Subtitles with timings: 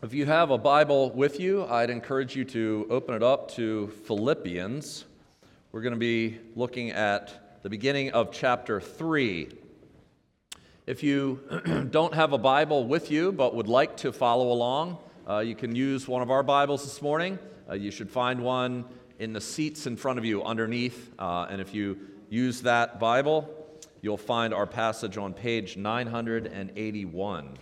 [0.00, 3.88] If you have a Bible with you, I'd encourage you to open it up to
[4.06, 5.04] Philippians.
[5.72, 9.48] We're going to be looking at the beginning of chapter 3.
[10.86, 11.40] If you
[11.90, 14.98] don't have a Bible with you but would like to follow along,
[15.28, 17.36] uh, you can use one of our Bibles this morning.
[17.68, 18.84] Uh, you should find one
[19.18, 21.10] in the seats in front of you underneath.
[21.18, 21.98] Uh, and if you
[22.30, 23.52] use that Bible,
[24.00, 27.58] you'll find our passage on page 981.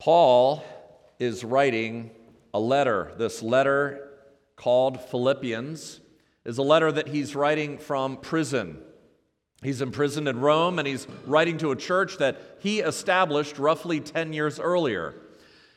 [0.00, 0.64] Paul
[1.18, 2.10] is writing
[2.54, 3.12] a letter.
[3.18, 4.08] This letter,
[4.56, 6.00] called Philippians,
[6.46, 8.78] is a letter that he's writing from prison.
[9.62, 14.32] He's imprisoned in Rome and he's writing to a church that he established roughly 10
[14.32, 15.14] years earlier.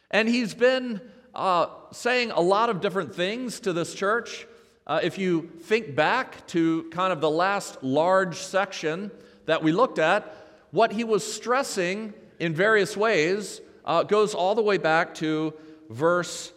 [0.10, 1.02] And he's been
[1.36, 4.48] uh, saying a lot of different things to this church.
[4.88, 9.12] Uh, if you think back to kind of the last large section
[9.48, 10.34] that we looked at,
[10.72, 15.54] what he was stressing in various ways uh, goes all the way back to
[15.90, 16.52] verse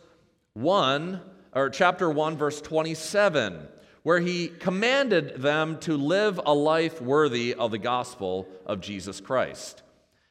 [0.55, 1.21] 1,
[1.55, 3.69] or chapter 1, verse 27,
[4.03, 9.83] where he commanded them to live a life worthy of the gospel of Jesus Christ.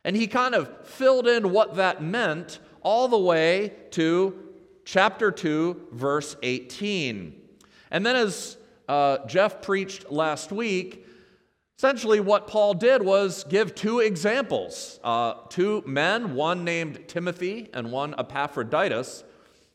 [0.03, 4.39] And he kind of filled in what that meant all the way to
[4.85, 7.41] chapter 2, verse 18.
[7.91, 11.04] And then, as uh, Jeff preached last week,
[11.77, 17.91] Essentially, what Paul did was give two examples uh, two men, one named Timothy and
[17.91, 19.23] one Epaphroditus,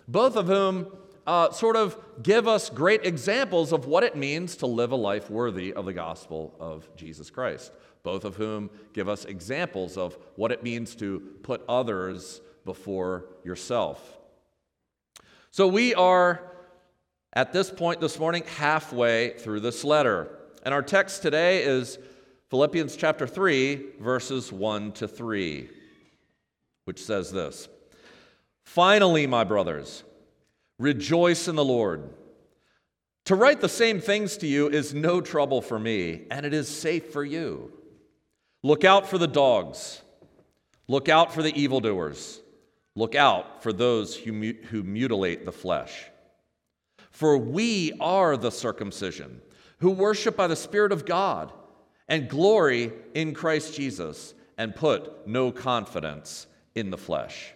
[0.08, 0.90] both of whom
[1.26, 5.30] uh, sort of give us great examples of what it means to live a life
[5.30, 7.70] worthy of the gospel of Jesus Christ.
[8.02, 14.18] Both of whom give us examples of what it means to put others before yourself.
[15.50, 16.50] So we are,
[17.34, 20.39] at this point this morning, halfway through this letter.
[20.62, 21.98] And our text today is
[22.50, 25.70] Philippians chapter 3, verses 1 to 3,
[26.84, 27.68] which says this
[28.64, 30.04] Finally, my brothers,
[30.78, 32.10] rejoice in the Lord.
[33.26, 36.68] To write the same things to you is no trouble for me, and it is
[36.68, 37.72] safe for you.
[38.62, 40.02] Look out for the dogs.
[40.88, 42.40] Look out for the evildoers.
[42.96, 46.04] Look out for those who, who mutilate the flesh.
[47.10, 49.40] For we are the circumcision
[49.80, 51.52] who worship by the Spirit of God
[52.08, 57.52] and glory in Christ Jesus and put no confidence in the flesh.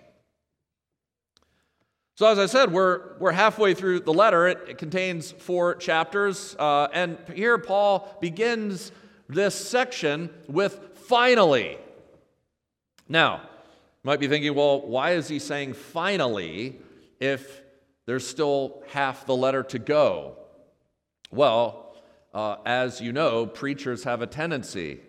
[2.16, 4.46] So, as I said, we're, we're halfway through the letter.
[4.46, 6.54] It, it contains four chapters.
[6.56, 8.92] Uh, and here Paul begins
[9.28, 11.76] this section with finally.
[13.08, 16.78] Now, you might be thinking, well, why is he saying finally
[17.18, 17.62] if
[18.06, 20.36] there's still half the letter to go?
[21.32, 21.83] Well,
[22.34, 25.00] uh, as you know, preachers have a tendency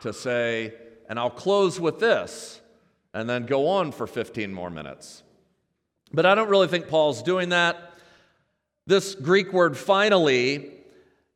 [0.00, 0.72] to say,
[1.08, 2.60] and I'll close with this,
[3.12, 5.24] and then go on for 15 more minutes.
[6.12, 7.76] But I don't really think Paul's doing that.
[8.86, 10.70] This Greek word finally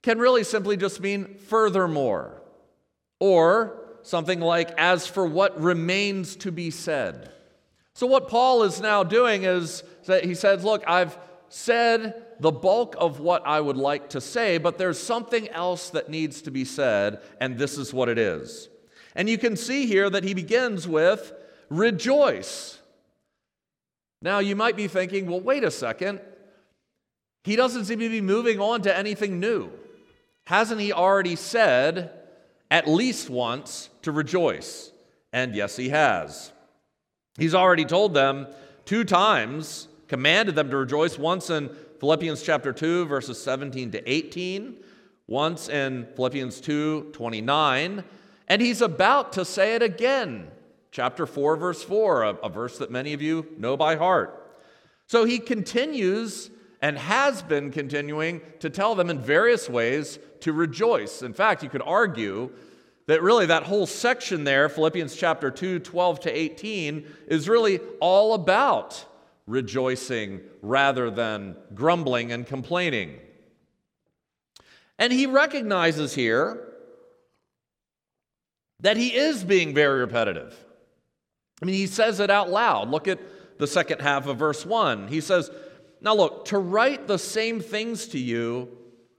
[0.03, 2.41] can really simply just mean furthermore,
[3.19, 7.31] or something like as for what remains to be said.
[7.95, 11.19] So, what Paul is now doing is that he says, Look, I've
[11.55, 16.09] said the bulk of what I would like to say, but there's something else that
[16.09, 18.71] needs to be said, and this is what it is.
[19.15, 21.35] And you can see here that he begins with
[21.69, 22.79] rejoice.
[24.23, 26.21] Now, you might be thinking, well, wait a second.
[27.45, 29.71] He doesn't seem to be moving on to anything new.
[30.47, 32.13] Hasn't he already said
[32.71, 34.91] at least once to rejoice?
[35.35, 36.51] And yes, he has.
[37.37, 38.47] He's already told them
[38.87, 44.77] two times, commanded them to rejoice, once in Philippians chapter 2, verses 17 to 18,
[45.27, 48.05] once in Philippians 2, 29,
[48.47, 50.51] and he's about to say it again.
[50.91, 54.55] Chapter 4, verse 4, a, a verse that many of you know by heart.
[55.07, 56.51] So he continues
[56.83, 61.23] and has been continuing to tell them in various ways to rejoice.
[61.23, 62.51] In fact, you could argue
[63.07, 68.35] that really that whole section there, Philippians chapter 2, 12 to 18, is really all
[68.35, 69.07] about
[69.47, 73.19] rejoicing rather than grumbling and complaining.
[74.99, 76.69] And he recognizes here
[78.81, 80.57] that he is being very repetitive.
[81.61, 82.91] I mean, he says it out loud.
[82.91, 83.21] Look at
[83.59, 85.09] the second half of verse 1.
[85.09, 85.51] He says,
[86.01, 88.69] Now look, to write the same things to you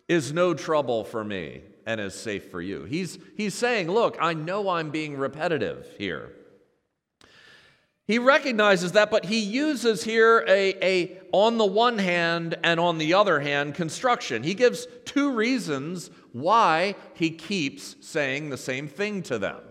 [0.07, 2.83] is no trouble for me and is safe for you.
[2.83, 6.33] He's, he's saying, Look, I know I'm being repetitive here.
[8.05, 12.97] He recognizes that, but he uses here a, a on the one hand and on
[12.97, 14.43] the other hand construction.
[14.43, 19.61] He gives two reasons why he keeps saying the same thing to them.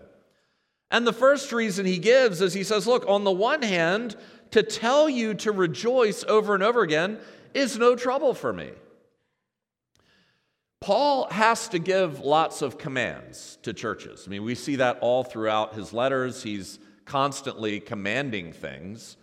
[0.89, 4.15] And the first reason he gives is he says, Look, on the one hand,
[4.51, 7.19] to tell you to rejoice over and over again
[7.53, 8.71] is no trouble for me.
[10.81, 14.25] Paul has to give lots of commands to churches.
[14.27, 16.43] I mean, we see that all throughout his letters.
[16.43, 19.17] He's constantly commanding things.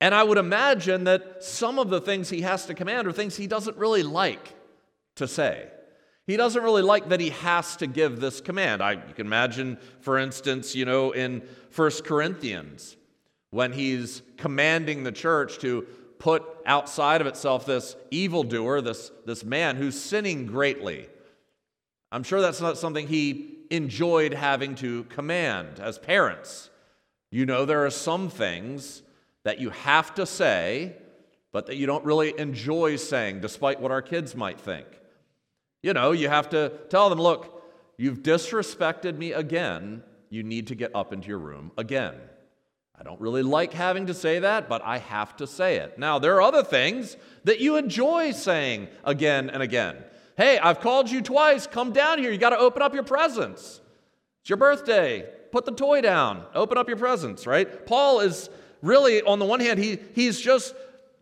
[0.00, 3.36] And I would imagine that some of the things he has to command are things
[3.36, 4.54] he doesn't really like
[5.16, 5.68] to say.
[6.26, 8.82] He doesn't really like that he has to give this command.
[8.82, 11.42] I, you can imagine, for instance, you know, in
[11.74, 12.96] 1 Corinthians,
[13.50, 15.86] when he's commanding the church to
[16.18, 21.08] put outside of itself this evildoer, this, this man who's sinning greatly.
[22.10, 26.70] I'm sure that's not something he enjoyed having to command as parents.
[27.34, 29.02] You know, there are some things
[29.42, 30.94] that you have to say,
[31.50, 34.86] but that you don't really enjoy saying, despite what our kids might think.
[35.82, 37.64] You know, you have to tell them, look,
[37.98, 40.04] you've disrespected me again.
[40.30, 42.14] You need to get up into your room again.
[42.96, 45.98] I don't really like having to say that, but I have to say it.
[45.98, 49.96] Now, there are other things that you enjoy saying again and again.
[50.36, 51.66] Hey, I've called you twice.
[51.66, 52.30] Come down here.
[52.30, 53.80] You got to open up your presents.
[54.42, 55.28] It's your birthday.
[55.54, 56.42] Put the toy down.
[56.52, 57.86] Open up your presents, right?
[57.86, 58.50] Paul is
[58.82, 60.74] really, on the one hand, he, he's just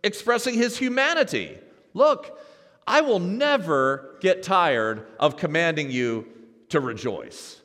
[0.02, 1.58] expressing his humanity.
[1.92, 2.38] Look,
[2.86, 6.28] I will never get tired of commanding you
[6.70, 7.60] to rejoice.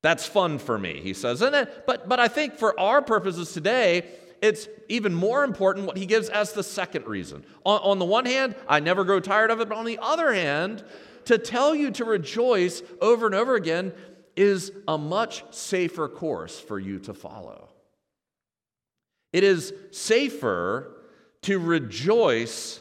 [0.00, 1.42] That's fun for me, he says.
[1.42, 4.04] And then, but, but I think for our purposes today,
[4.40, 7.42] it's even more important what he gives as the second reason.
[7.66, 10.32] On, on the one hand, I never grow tired of it, but on the other
[10.32, 10.84] hand,
[11.24, 13.92] to tell you to rejoice over and over again
[14.40, 17.68] is a much safer course for you to follow.
[19.34, 20.96] It is safer
[21.42, 22.80] to rejoice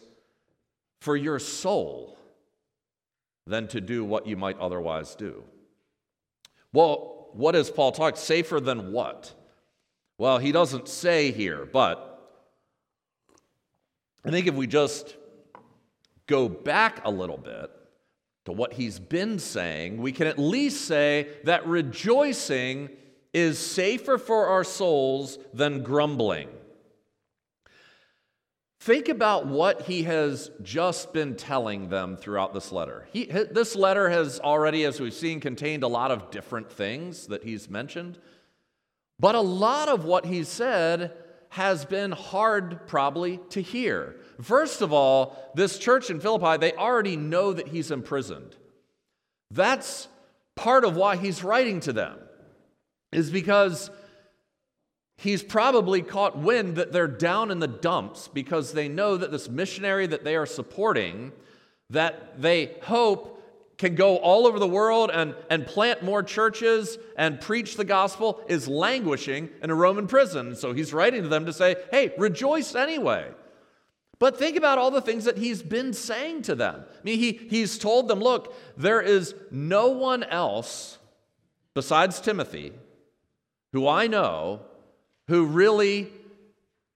[1.02, 2.18] for your soul
[3.46, 5.44] than to do what you might otherwise do.
[6.72, 8.18] Well, what is Paul talking?
[8.18, 9.34] Safer than what?
[10.18, 12.06] Well, he doesn't say here, but
[14.24, 15.18] I think if we just
[16.26, 17.70] go back a little bit
[18.50, 22.90] to what he's been saying, we can at least say that rejoicing
[23.34, 26.50] is safer for our souls than grumbling.
[28.82, 33.08] Think about what he has just been telling them throughout this letter.
[33.12, 37.44] He, this letter has already, as we've seen, contained a lot of different things that
[37.44, 38.18] he's mentioned.
[39.20, 41.14] But a lot of what he said
[41.50, 44.16] has been hard, probably, to hear.
[44.42, 48.56] First of all, this church in Philippi, they already know that he's imprisoned.
[49.52, 50.08] That's
[50.56, 52.18] part of why he's writing to them,
[53.12, 53.90] is because
[55.18, 59.50] he's probably caught wind that they're down in the dumps because they know that this
[59.50, 61.34] missionary that they are supporting,
[61.90, 63.36] that they hope
[63.78, 68.42] can go all over the world and, and plant more churches and preach the gospel,
[68.48, 70.56] is languishing in a Roman prison.
[70.56, 73.30] So he's writing to them to say, hey, rejoice anyway.
[74.20, 76.84] But think about all the things that he's been saying to them.
[76.88, 80.98] I mean, he, he's told them, look, there is no one else
[81.74, 82.74] besides Timothy
[83.72, 84.62] who I know
[85.28, 86.10] who really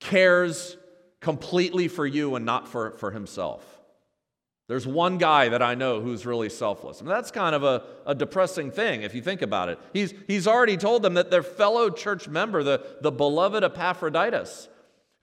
[0.01, 0.75] cares
[1.21, 3.63] completely for you and not for, for himself.
[4.67, 6.99] There's one guy that I know who's really selfless.
[6.99, 9.79] And that's kind of a, a depressing thing if you think about it.
[9.93, 14.67] He's, he's already told them that their fellow church member, the, the beloved Epaphroditus,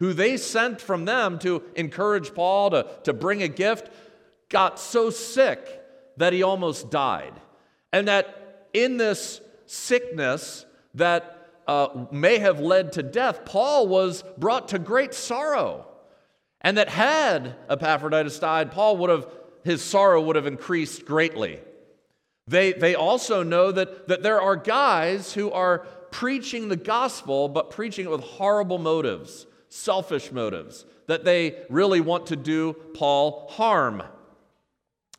[0.00, 3.89] who they sent from them to encourage Paul to, to bring a gift,
[4.48, 5.60] got so sick
[6.17, 7.34] that he almost died.
[7.93, 14.69] And that in this sickness, that uh, may have led to death, Paul was brought
[14.69, 15.86] to great sorrow.
[16.63, 19.27] And that had Epaphroditus died, Paul would have,
[19.65, 21.60] his sorrow would have increased greatly.
[22.46, 27.70] They, they also know that, that there are guys who are preaching the gospel, but
[27.70, 34.03] preaching it with horrible motives, selfish motives, that they really want to do Paul harm.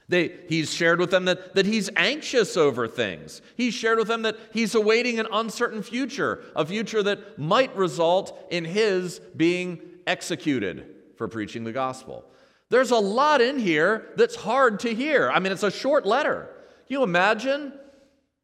[0.08, 3.42] They, he's shared with them that, that he's anxious over things.
[3.56, 8.38] He's shared with them that he's awaiting an uncertain future, a future that might result
[8.52, 12.26] in his being executed for preaching the gospel.
[12.70, 15.30] There's a lot in here that's hard to hear.
[15.30, 16.50] I mean, it's a short letter.
[16.88, 17.74] You imagine?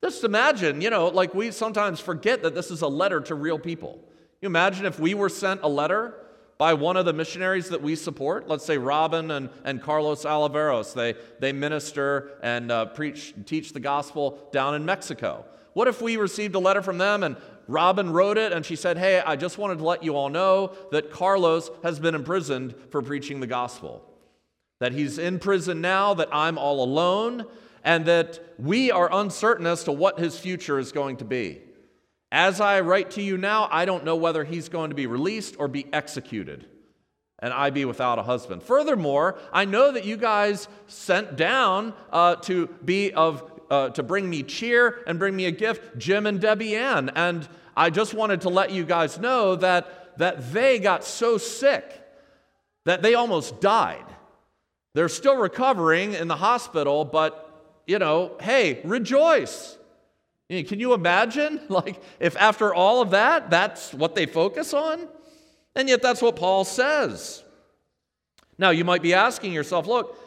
[0.01, 3.59] Just imagine, you know, like we sometimes forget that this is a letter to real
[3.59, 4.06] people.
[4.41, 6.13] You imagine if we were sent a letter
[6.57, 8.47] by one of the missionaries that we support.
[8.47, 10.93] Let's say Robin and, and Carlos Oliveros.
[10.93, 15.45] They, they minister and uh, preach, teach the gospel down in Mexico.
[15.73, 17.35] What if we received a letter from them and
[17.67, 20.71] Robin wrote it and she said, Hey, I just wanted to let you all know
[20.91, 24.03] that Carlos has been imprisoned for preaching the gospel.
[24.79, 27.45] That he's in prison now, that I'm all alone,
[27.83, 31.61] and that we are uncertain as to what his future is going to be.
[32.31, 35.55] As I write to you now, I don't know whether he's going to be released
[35.59, 36.65] or be executed,
[37.39, 38.63] and I be without a husband.
[38.63, 44.29] Furthermore, I know that you guys sent down uh, to be of uh, to bring
[44.29, 48.41] me cheer and bring me a gift, Jim and Debbie Ann, and I just wanted
[48.41, 52.03] to let you guys know that that they got so sick
[52.85, 54.05] that they almost died.
[54.93, 57.43] They're still recovering in the hospital, but
[57.85, 59.76] you know, hey, rejoice.
[60.49, 61.61] Can you imagine?
[61.69, 65.07] Like, if after all of that, that's what they focus on?
[65.75, 67.43] And yet, that's what Paul says.
[68.57, 70.17] Now, you might be asking yourself, look,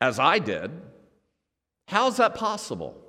[0.00, 0.70] as I did,
[1.88, 3.00] how's that possible?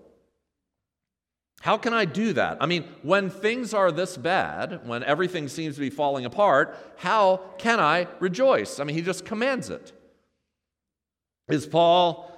[1.61, 2.59] How can I do that?
[2.61, 7.41] I mean, when things are this bad, when everything seems to be falling apart, how
[7.57, 8.79] can I rejoice?
[8.79, 9.91] I mean, he just commands it.
[11.47, 12.31] Is Paul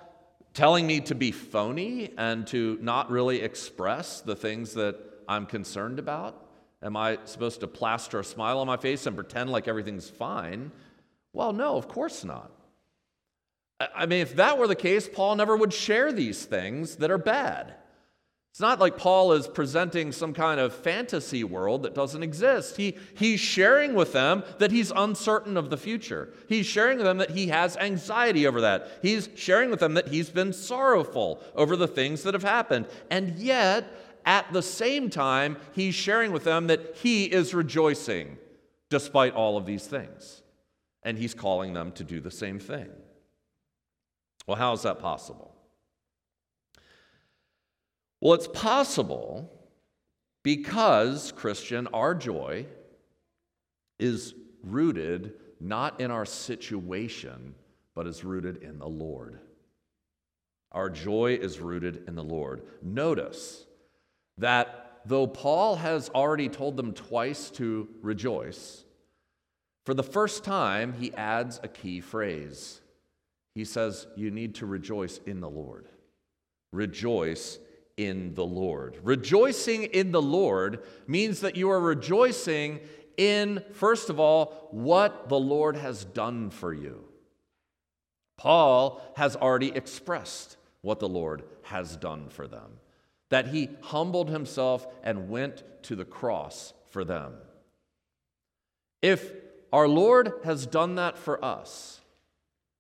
[0.57, 4.97] telling me to be phony and to not really express the things that
[5.29, 6.47] I'm concerned about?
[6.81, 10.71] Am I supposed to plaster a smile on my face and pretend like everything's fine?
[11.31, 12.49] Well, no, of course not.
[13.79, 17.19] I mean, if that were the case, Paul never would share these things that are
[17.19, 17.75] bad.
[18.57, 22.75] It's not like Paul is presenting some kind of fantasy world that doesn't exist.
[22.75, 26.33] He, he's sharing with them that he's uncertain of the future.
[26.49, 28.97] He's sharing with them that he has anxiety over that.
[29.03, 32.87] He's sharing with them that he's been sorrowful over the things that have happened.
[33.11, 33.93] And yet,
[34.25, 38.39] at the same time, he's sharing with them that he is rejoicing
[38.89, 40.41] despite all of these things.
[41.03, 42.89] And he's calling them to do the same thing.
[44.47, 45.46] Well, how is that possible?
[48.21, 49.51] Well, it's possible
[50.43, 52.65] because, Christian, our joy
[53.99, 54.33] is
[54.63, 57.55] rooted not in our situation,
[57.95, 59.39] but is rooted in the Lord.
[60.71, 62.61] Our joy is rooted in the Lord.
[62.81, 63.65] Notice
[64.37, 68.83] that though Paul has already told them twice to rejoice,
[69.85, 72.81] for the first time he adds a key phrase.
[73.55, 75.87] He says, You need to rejoice in the Lord.
[76.73, 77.57] Rejoice
[77.97, 78.99] in the Lord.
[79.03, 82.79] Rejoicing in the Lord means that you are rejoicing
[83.17, 87.03] in, first of all, what the Lord has done for you.
[88.37, 92.79] Paul has already expressed what the Lord has done for them
[93.29, 97.33] that he humbled himself and went to the cross for them.
[99.01, 99.31] If
[99.73, 101.99] our Lord has done that for us,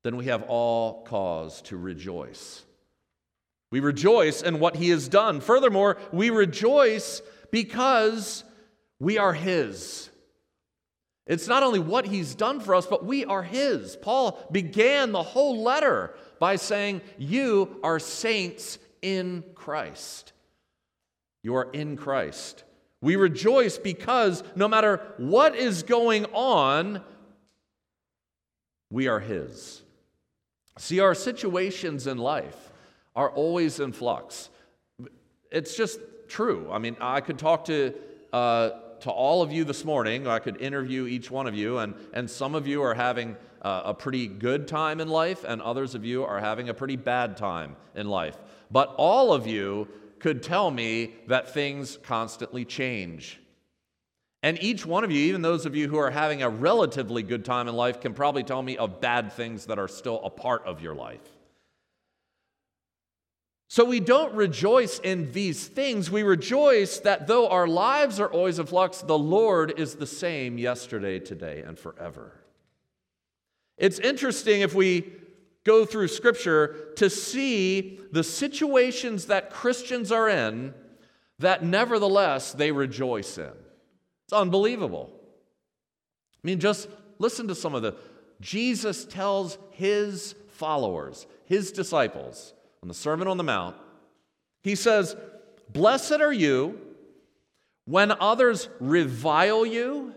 [0.03, 2.63] then we have all cause to rejoice.
[3.71, 5.41] We rejoice in what he has done.
[5.41, 7.21] Furthermore, we rejoice
[7.51, 8.43] because
[8.99, 10.09] we are his.
[11.25, 13.97] It's not only what he's done for us, but we are his.
[13.97, 20.31] Paul began the whole letter by saying, You are saints in Christ.
[21.43, 22.63] You are in Christ.
[23.01, 27.01] We rejoice because no matter what is going on,
[28.89, 29.81] we are his.
[30.77, 32.66] See, our situations in life
[33.17, 34.49] are always in flux.
[35.51, 36.69] It's just true.
[36.71, 37.95] I mean, I could talk to,
[38.31, 38.69] uh,
[38.99, 42.29] to all of you this morning, I could interview each one of you, and, and
[42.29, 46.05] some of you are having uh, a pretty good time in life, and others of
[46.05, 48.37] you are having a pretty bad time in life.
[48.69, 49.87] But all of you
[50.19, 53.39] could tell me that things constantly change.
[54.43, 57.43] And each one of you, even those of you who are having a relatively good
[57.43, 60.63] time in life, can probably tell me of bad things that are still a part
[60.67, 61.36] of your life.
[63.69, 66.09] So we don't rejoice in these things.
[66.09, 70.57] We rejoice that though our lives are always in flux, the Lord is the same
[70.57, 72.31] yesterday, today, and forever.
[73.77, 75.11] It's interesting if we
[75.65, 80.73] go through Scripture to see the situations that Christians are in
[81.39, 83.51] that nevertheless they rejoice in.
[84.25, 85.11] It's unbelievable.
[85.13, 86.87] I mean, just
[87.19, 87.95] listen to some of the.
[88.39, 92.53] Jesus tells his followers, his disciples,
[92.87, 93.75] on the Sermon on the Mount,
[94.63, 95.17] he says,
[95.73, 96.79] Blessed are you
[97.83, 100.15] when others revile you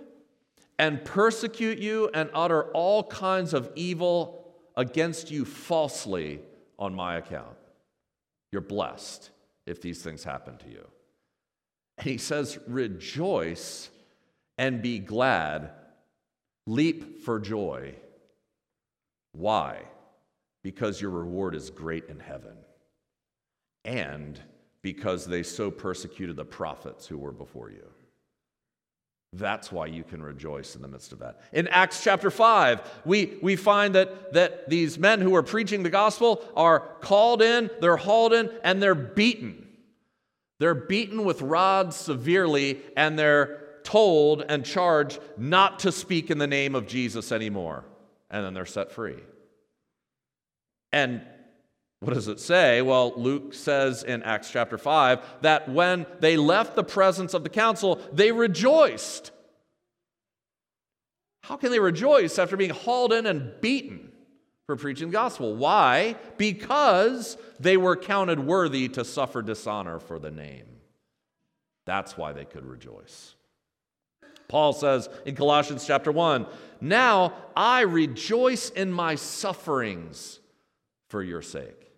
[0.78, 6.42] and persecute you and utter all kinds of evil against you falsely
[6.78, 7.56] on my account.
[8.52, 9.30] You're blessed
[9.66, 10.86] if these things happen to you.
[11.98, 13.90] And he says, Rejoice
[14.58, 15.72] and be glad,
[16.68, 17.96] leap for joy.
[19.32, 19.86] Why?
[20.62, 22.56] Because your reward is great in heaven,
[23.84, 24.38] and
[24.82, 27.86] because they so persecuted the prophets who were before you.
[29.32, 31.40] That's why you can rejoice in the midst of that.
[31.52, 35.90] In Acts chapter 5, we, we find that, that these men who are preaching the
[35.90, 39.68] gospel are called in, they're hauled in, and they're beaten.
[40.58, 46.46] They're beaten with rods severely, and they're told and charged not to speak in the
[46.46, 47.84] name of Jesus anymore.
[48.30, 49.16] And then they're set free.
[50.92, 51.22] And
[52.00, 52.80] what does it say?
[52.80, 57.50] Well, Luke says in Acts chapter 5 that when they left the presence of the
[57.50, 59.32] council, they rejoiced.
[61.42, 64.12] How can they rejoice after being hauled in and beaten
[64.66, 65.54] for preaching the gospel?
[65.54, 66.16] Why?
[66.38, 70.66] Because they were counted worthy to suffer dishonor for the name.
[71.84, 73.34] That's why they could rejoice.
[74.48, 76.46] Paul says in Colossians chapter 1
[76.80, 80.39] Now I rejoice in my sufferings
[81.10, 81.90] for your sake.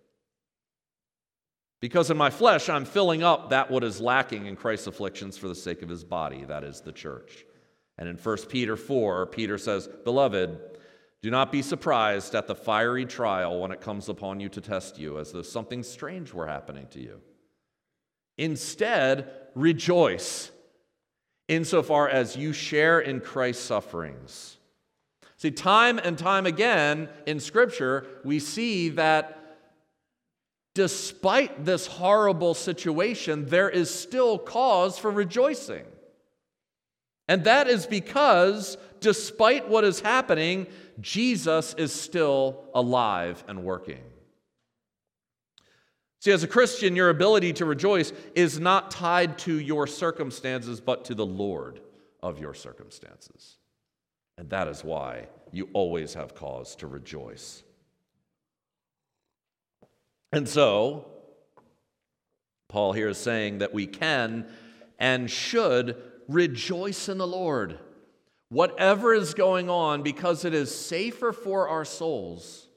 [1.79, 5.47] Because in my flesh I'm filling up that what is lacking in Christ's afflictions for
[5.47, 7.45] the sake of his body, that is the church.
[7.97, 10.59] And in 1 Peter 4, Peter says, Beloved,
[11.21, 14.97] do not be surprised at the fiery trial when it comes upon you to test
[14.97, 17.21] you, as though something strange were happening to you.
[18.37, 20.51] Instead, rejoice
[21.47, 24.57] insofar as you share in Christ's sufferings.
[25.43, 29.57] See, time and time again in Scripture, we see that
[30.73, 35.83] despite this horrible situation, there is still cause for rejoicing.
[37.27, 40.65] And that is because, despite what is happening,
[41.01, 43.99] Jesus is still alive and working.
[46.21, 51.03] See, as a Christian, your ability to rejoice is not tied to your circumstances, but
[51.03, 51.81] to the Lord
[52.21, 53.57] of your circumstances.
[54.37, 57.63] And that is why you always have cause to rejoice.
[60.31, 61.05] And so,
[62.69, 64.47] Paul here is saying that we can
[64.97, 65.95] and should
[66.27, 67.77] rejoice in the Lord.
[68.49, 72.67] Whatever is going on, because it is safer for our souls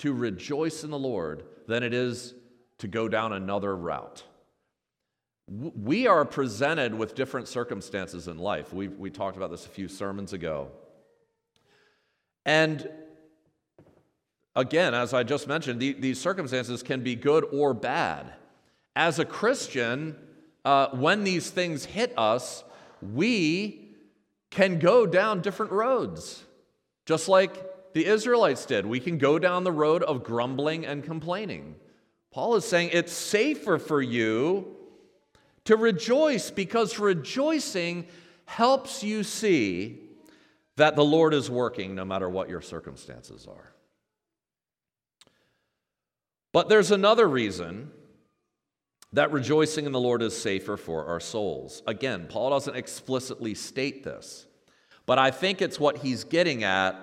[0.00, 2.34] to rejoice in the Lord than it is
[2.78, 4.24] to go down another route.
[5.50, 8.72] We are presented with different circumstances in life.
[8.72, 10.68] We, we talked about this a few sermons ago.
[12.46, 12.88] And
[14.54, 18.32] again, as I just mentioned, the, these circumstances can be good or bad.
[18.94, 20.14] As a Christian,
[20.64, 22.62] uh, when these things hit us,
[23.02, 23.88] we
[24.50, 26.44] can go down different roads,
[27.06, 28.86] just like the Israelites did.
[28.86, 31.74] We can go down the road of grumbling and complaining.
[32.32, 34.76] Paul is saying it's safer for you
[35.64, 38.06] to rejoice because rejoicing
[38.46, 40.00] helps you see
[40.76, 43.74] that the Lord is working no matter what your circumstances are.
[46.52, 47.90] But there's another reason
[49.12, 51.82] that rejoicing in the Lord is safer for our souls.
[51.86, 54.46] Again, Paul doesn't explicitly state this,
[55.06, 56.94] but I think it's what he's getting at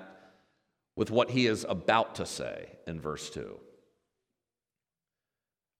[0.96, 3.60] with what he is about to say in verse 2.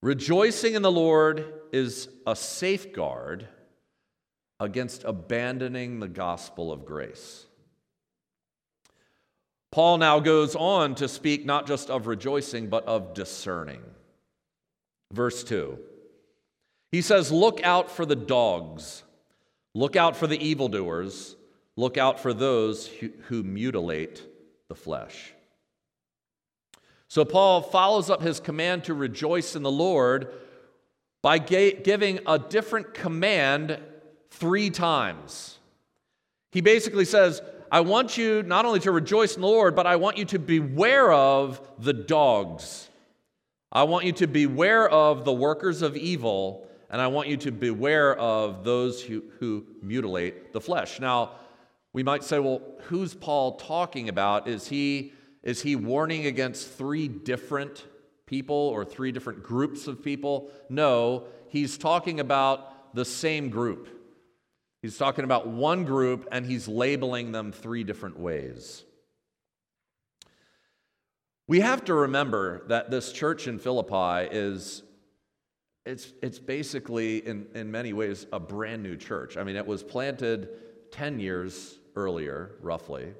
[0.02, 3.48] Rejoicing in the Lord is a safeguard
[4.60, 7.46] against abandoning the gospel of grace.
[9.72, 13.82] Paul now goes on to speak not just of rejoicing, but of discerning.
[15.12, 15.78] Verse 2.
[16.92, 19.04] He says, Look out for the dogs,
[19.76, 21.36] look out for the evildoers,
[21.76, 24.24] look out for those who, who mutilate
[24.70, 25.34] the flesh.
[27.08, 30.34] So Paul follows up his command to rejoice in the Lord
[31.22, 33.80] by giving a different command
[34.30, 35.58] three times.
[36.52, 37.42] He basically says,
[37.72, 40.40] I want you not only to rejoice in the Lord, but I want you to
[40.40, 42.90] beware of the dogs.
[43.72, 47.52] I want you to beware of the workers of evil, and I want you to
[47.52, 51.02] beware of those who, who mutilate the flesh.
[51.02, 51.32] Now,
[51.92, 54.48] we might say, well, who's Paul talking about?
[54.48, 55.12] Is he,
[55.48, 57.86] is he warning against three different
[58.26, 60.52] people or three different groups of people?
[60.70, 63.88] No, he's talking about the same group.
[64.82, 68.84] He's talking about one group and he's labeling them three different ways.
[71.48, 74.84] We have to remember that this church in Philippi is
[75.86, 79.38] it's, it's basically in, in many ways a brand new church.
[79.38, 80.50] I mean, it was planted
[80.92, 83.14] 10 years earlier, roughly.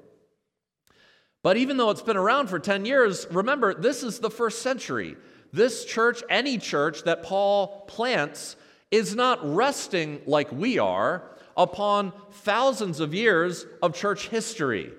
[1.48, 5.16] But even though it's been around for 10 years, remember, this is the first century.
[5.50, 8.54] This church, any church that Paul plants,
[8.90, 11.22] is not resting like we are
[11.56, 14.92] upon thousands of years of church history.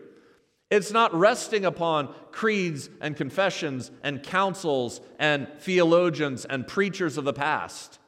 [0.71, 7.31] It's not resting upon creeds and confessions and councils and theologians and preachers of the
[7.33, 7.99] past.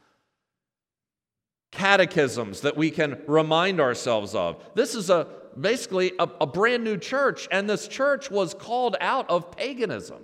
[1.71, 4.65] Catechisms that we can remind ourselves of.
[4.73, 5.27] This is a
[5.59, 10.23] basically a, a brand new church, and this church was called out of paganism.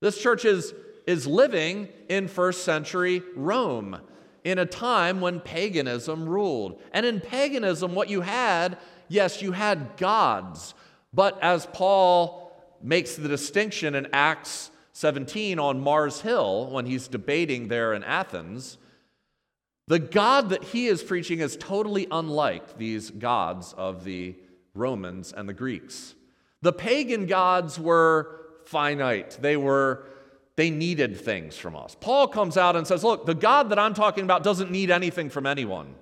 [0.00, 0.74] This church is,
[1.06, 4.00] is living in first century Rome.
[4.44, 6.80] in a time when paganism ruled.
[6.92, 10.74] And in paganism, what you had, yes, you had gods.
[11.12, 17.68] But as Paul makes the distinction in Acts 17 on Mars Hill when he's debating
[17.68, 18.78] there in Athens,
[19.88, 24.36] the God that he is preaching is totally unlike these gods of the
[24.74, 26.14] Romans and the Greeks.
[26.60, 29.38] The pagan gods were finite.
[29.40, 30.04] They were
[30.56, 31.96] they needed things from us.
[32.00, 35.30] Paul comes out and says, "Look, the God that I'm talking about doesn't need anything
[35.30, 35.94] from anyone.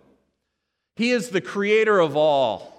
[0.96, 2.72] He is the creator of all.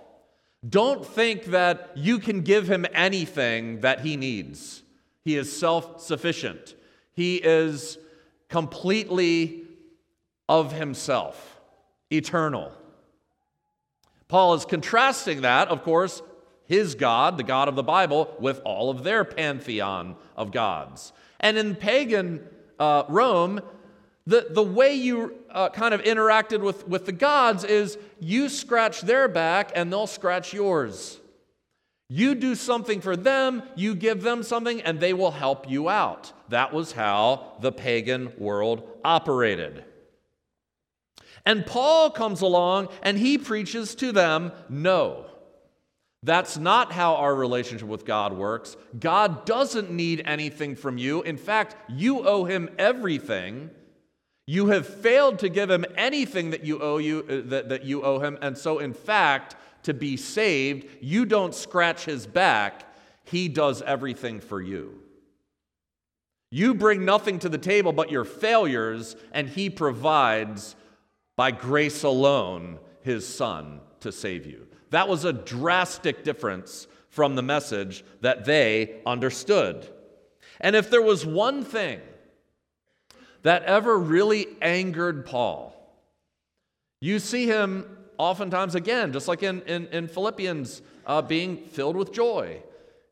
[0.67, 4.81] Don't think that you can give him anything that he needs.
[5.23, 6.75] He is self-sufficient.
[7.13, 7.97] He is
[8.49, 9.66] completely
[10.47, 11.59] of himself,
[12.11, 12.71] eternal."
[14.27, 16.21] Paul is contrasting that, of course,
[16.65, 21.13] his God, the God of the Bible, with all of their pantheon of gods.
[21.39, 22.45] And in pagan
[22.77, 23.61] uh, Rome,
[24.25, 29.01] the, the way you uh, kind of interacted with, with the gods is you scratch
[29.01, 31.19] their back and they'll scratch yours.
[32.09, 36.31] You do something for them, you give them something, and they will help you out.
[36.49, 39.83] That was how the pagan world operated.
[41.47, 45.27] And Paul comes along and he preaches to them no.
[46.21, 48.75] That's not how our relationship with God works.
[48.99, 51.21] God doesn't need anything from you.
[51.21, 53.69] In fact, you owe him everything.
[54.45, 58.03] You have failed to give him anything that you owe you uh, that, that you
[58.03, 58.37] owe him.
[58.41, 62.93] And so in fact, to be saved, you don't scratch his back.
[63.23, 64.99] He does everything for you.
[66.51, 70.75] You bring nothing to the table but your failures, and he provides
[71.37, 74.67] by grace alone his son to save you.
[74.89, 79.87] That was a drastic difference from the message that they understood.
[80.59, 82.01] And if there was one thing
[83.43, 85.73] that ever really angered Paul,
[86.99, 87.85] you see him
[88.17, 92.61] oftentimes again, just like in, in, in Philippians, uh, being filled with joy,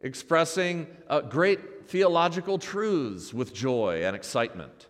[0.02, 4.88] expressing uh, great theological truths with joy and excitement.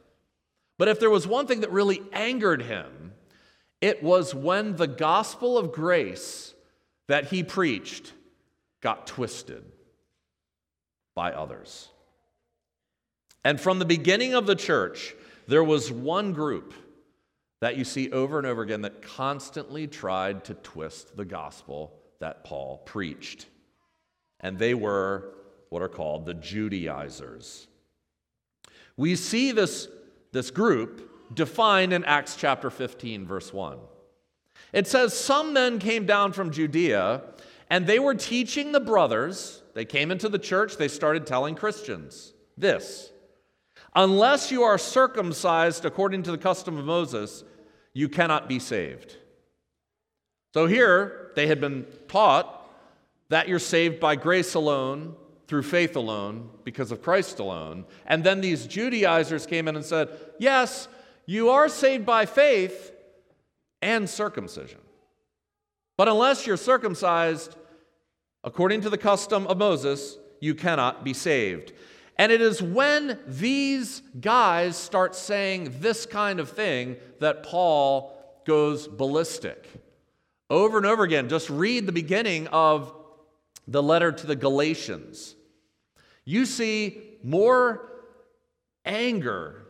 [0.78, 3.05] But if there was one thing that really angered him,
[3.86, 6.56] it was when the gospel of grace
[7.08, 8.14] that he preached
[8.82, 9.64] got twisted
[11.14, 11.90] by others.
[13.44, 15.14] And from the beginning of the church,
[15.48, 16.74] there was one group
[17.62, 22.44] that you see over and over again that constantly tried to twist the gospel that
[22.44, 23.46] Paul preached.
[24.40, 25.36] And they were
[25.70, 27.68] what are called the Judaizers.
[28.98, 29.88] We see this,
[30.32, 33.78] this group defined in Acts chapter 15, verse 1.
[34.74, 37.22] It says, Some men came down from Judea,
[37.70, 39.64] and they were teaching the brothers.
[39.74, 43.12] They came into the church, they started telling Christians this
[43.96, 47.44] Unless you are circumcised according to the custom of Moses,
[47.94, 49.18] you cannot be saved.
[50.54, 52.70] So here, they had been taught
[53.30, 55.16] that you're saved by grace alone,
[55.48, 57.86] through faith alone, because of Christ alone.
[58.06, 60.10] And then these Judaizers came in and said,
[60.40, 60.88] Yes,
[61.26, 62.92] you are saved by faith,
[63.86, 64.80] and circumcision.
[65.96, 67.56] But unless you're circumcised
[68.44, 71.74] according to the custom of Moses, you cannot be saved.
[72.18, 78.88] And it is when these guys start saying this kind of thing that Paul goes
[78.88, 79.68] ballistic.
[80.50, 82.94] Over and over again, just read the beginning of
[83.68, 85.36] the letter to the Galatians.
[86.24, 87.92] You see more
[88.84, 89.65] anger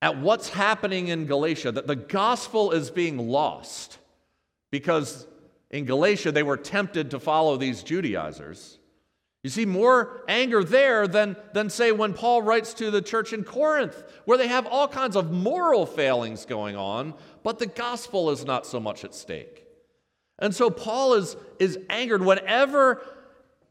[0.00, 3.98] at what's happening in Galatia, that the gospel is being lost
[4.70, 5.26] because
[5.70, 8.78] in Galatia they were tempted to follow these Judaizers.
[9.42, 13.44] You see more anger there than, than, say, when Paul writes to the church in
[13.44, 18.44] Corinth, where they have all kinds of moral failings going on, but the gospel is
[18.44, 19.64] not so much at stake.
[20.40, 23.02] And so Paul is, is angered whenever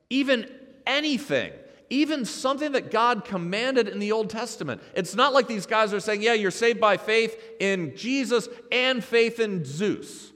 [0.09, 0.49] even
[0.85, 1.51] anything
[1.89, 4.81] even something that God commanded in the Old Testament.
[4.93, 9.03] It's not like these guys are saying, yeah, you're saved by faith in Jesus and
[9.03, 10.31] faith in Zeus,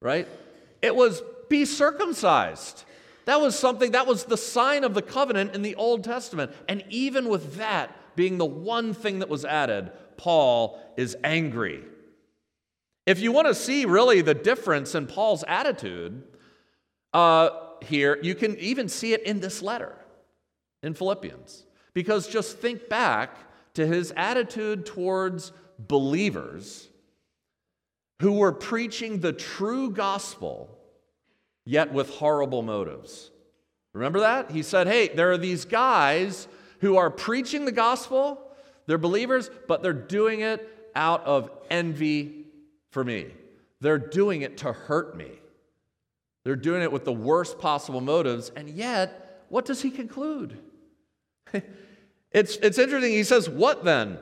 [0.00, 0.26] right?
[0.82, 2.84] It was be circumcised.
[3.26, 6.52] That was something, that was the sign of the covenant in the Old Testament.
[6.68, 11.82] And even with that being the one thing that was added, Paul is angry.
[13.06, 16.22] If you want to see really the difference in Paul's attitude
[17.12, 17.50] uh,
[17.82, 19.96] here, you can even see it in this letter
[20.82, 21.64] in Philippians.
[21.94, 23.36] Because just think back
[23.74, 26.88] to his attitude towards believers
[28.20, 30.78] who were preaching the true gospel,
[31.64, 33.30] yet with horrible motives.
[33.92, 34.50] Remember that?
[34.50, 36.46] He said, Hey, there are these guys
[36.80, 38.40] who are preaching the gospel,
[38.86, 42.46] they're believers, but they're doing it out of envy
[42.90, 43.28] for me.
[43.80, 45.30] They're doing it to hurt me.
[46.44, 48.50] They're doing it with the worst possible motives.
[48.56, 50.58] And yet, what does he conclude?
[52.32, 53.12] it's, it's interesting.
[53.12, 54.18] He says, What then?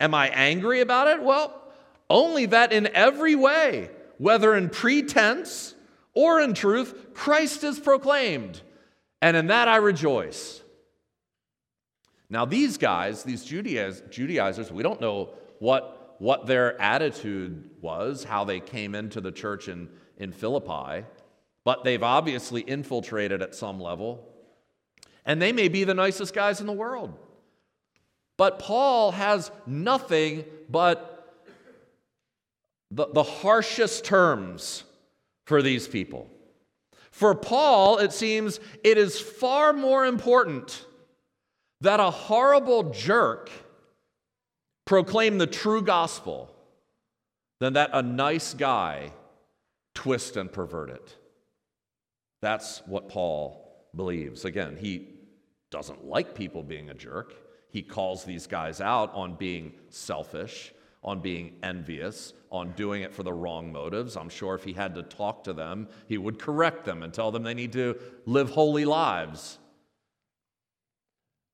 [0.00, 1.22] Am I angry about it?
[1.22, 1.62] Well,
[2.10, 5.74] only that in every way, whether in pretense
[6.12, 8.60] or in truth, Christ is proclaimed.
[9.22, 10.60] And in that I rejoice.
[12.28, 18.60] Now, these guys, these Judaizers, we don't know what, what their attitude was, how they
[18.60, 21.06] came into the church in, in Philippi,
[21.64, 24.28] but they've obviously infiltrated at some level.
[25.24, 27.16] And they may be the nicest guys in the world.
[28.36, 31.10] But Paul has nothing but
[32.90, 34.84] the, the harshest terms
[35.46, 36.28] for these people.
[37.10, 40.84] For Paul, it seems it is far more important
[41.80, 43.50] that a horrible jerk
[44.84, 46.50] proclaim the true gospel
[47.60, 49.12] than that a nice guy
[49.94, 51.16] twist and pervert it.
[52.42, 54.44] That's what Paul believes.
[54.44, 55.13] Again, he
[55.74, 57.34] doesn't like people being a jerk.
[57.68, 63.24] He calls these guys out on being selfish, on being envious, on doing it for
[63.24, 64.16] the wrong motives.
[64.16, 67.32] I'm sure if he had to talk to them, he would correct them and tell
[67.32, 69.58] them they need to live holy lives.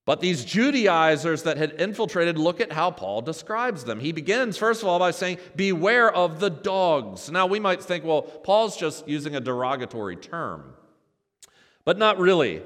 [0.04, 4.00] But these Judaizers that had infiltrated, look at how Paul describes them.
[4.00, 7.30] He begins, first of all, by saying, Beware of the dogs.
[7.30, 10.74] Now, we might think, well, Paul's just using a derogatory term.
[11.86, 12.62] But not really.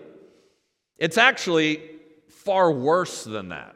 [0.99, 1.83] It's actually
[2.29, 3.75] far worse than that.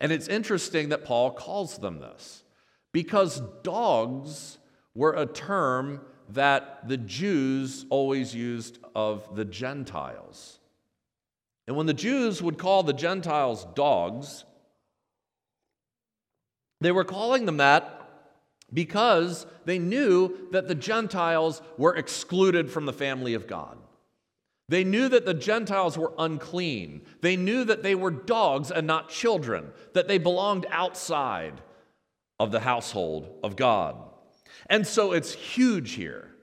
[0.00, 2.44] And it's interesting that Paul calls them this
[2.92, 4.58] because dogs
[4.94, 10.58] were a term that the Jews always used of the Gentiles.
[11.66, 14.44] And when the Jews would call the Gentiles dogs,
[16.80, 17.94] they were calling them that
[18.72, 23.78] because they knew that the Gentiles were excluded from the family of God.
[24.68, 27.02] They knew that the Gentiles were unclean.
[27.22, 31.62] They knew that they were dogs and not children, that they belonged outside
[32.38, 33.96] of the household of God.
[34.66, 36.34] And so it's huge here.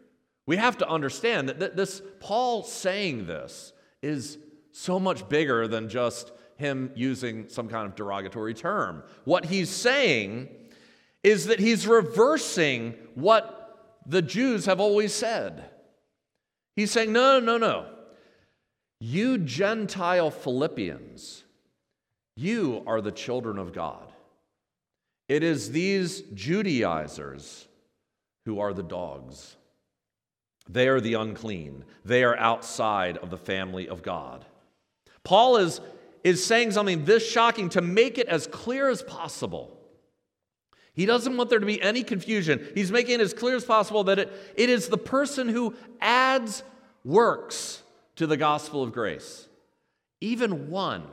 [0.47, 4.37] We have to understand that this Paul saying this is
[4.71, 9.03] so much bigger than just him using some kind of derogatory term.
[9.23, 10.49] What he's saying
[11.23, 15.65] is that he's reversing what the Jews have always said.
[16.75, 17.87] He's saying, no, no, no.
[18.99, 21.43] You Gentile Philippians,
[22.35, 24.11] you are the children of God.
[25.27, 27.67] It is these Judaizers
[28.45, 29.57] who are the dogs.
[30.69, 31.83] They are the unclean.
[32.03, 34.45] They are outside of the family of God.
[35.23, 35.81] Paul is,
[36.23, 39.77] is saying something this shocking to make it as clear as possible.
[40.93, 42.65] He doesn't want there to be any confusion.
[42.73, 46.63] He's making it as clear as possible that it, it is the person who adds
[47.03, 47.81] works
[48.15, 49.47] to the gospel of grace,
[50.21, 51.05] even one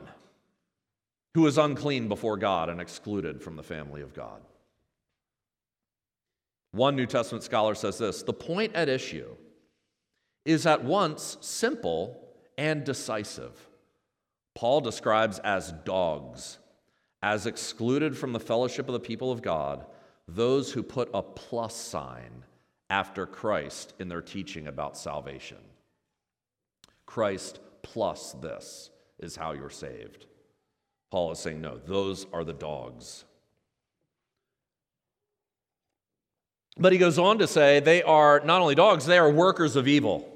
[1.33, 4.41] who is unclean before God and excluded from the family of God.
[6.71, 9.35] One New Testament scholar says this the point at issue
[10.45, 12.19] is at once simple
[12.57, 13.67] and decisive.
[14.55, 16.59] Paul describes as dogs,
[17.21, 19.85] as excluded from the fellowship of the people of God,
[20.27, 22.43] those who put a plus sign
[22.89, 25.57] after Christ in their teaching about salvation.
[27.05, 28.89] Christ plus this
[29.19, 30.25] is how you're saved.
[31.11, 33.25] Paul is saying, no, those are the dogs.
[36.77, 39.87] But he goes on to say they are not only dogs, they are workers of
[39.87, 40.27] evil.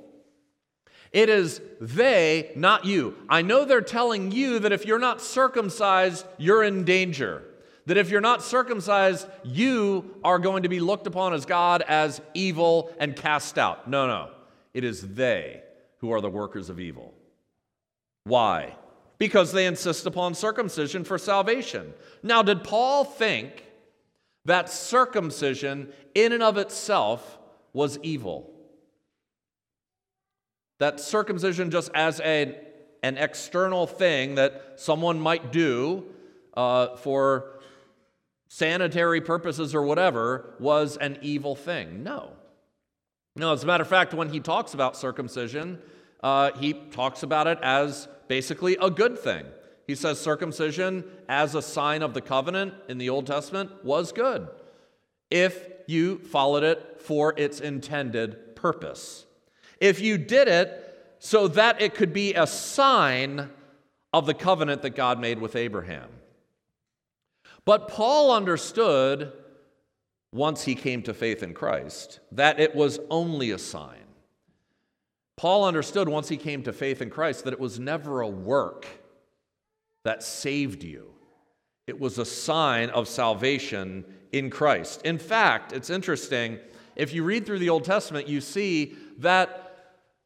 [1.12, 3.16] It is they, not you.
[3.28, 7.44] I know they're telling you that if you're not circumcised, you're in danger.
[7.88, 12.22] That if you're not circumcised, you are going to be looked upon as God as
[12.34, 13.90] evil and cast out.
[13.90, 14.30] No, no.
[14.74, 15.64] It is they
[16.00, 17.14] who are the workers of evil.
[18.24, 18.76] Why?
[19.18, 21.94] Because they insist upon circumcision for salvation.
[22.22, 23.66] Now, did Paul think
[24.46, 27.40] that circumcision in and of itself
[27.74, 28.52] was evil?
[30.80, 32.56] That circumcision, just as a,
[33.02, 36.06] an external thing that someone might do
[36.54, 37.60] uh, for
[38.48, 42.04] sanitary purposes or whatever, was an evil thing.
[42.04, 42.34] No.
[43.38, 45.80] No, as a matter of fact, when he talks about circumcision,
[46.22, 49.46] uh, he talks about it as basically a good thing.
[49.86, 54.50] He says circumcision as a sign of the covenant in the Old Testament was good
[55.30, 59.28] if you followed it for its intended purpose
[59.80, 63.50] if you did it so that it could be a sign
[64.14, 66.10] of the covenant that God made with Abraham.
[67.66, 69.34] But Paul understood,
[70.34, 74.04] once he came to faith in Christ, that it was only a sign.
[75.38, 78.88] Paul understood once he came to faith in Christ that it was never a work
[80.04, 81.12] that saved you.
[81.86, 85.04] It was a sign of salvation in Christ.
[85.04, 86.60] In fact, it's interesting,
[86.96, 89.64] if you read through the Old Testament, you see that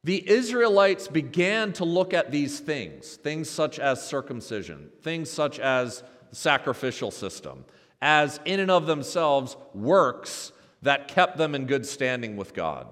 [0.04, 6.02] the Israelites began to look at these things, things such as circumcision, things such as
[6.30, 7.64] the sacrificial system,
[8.02, 12.88] as in and of themselves works that kept them in good standing with God.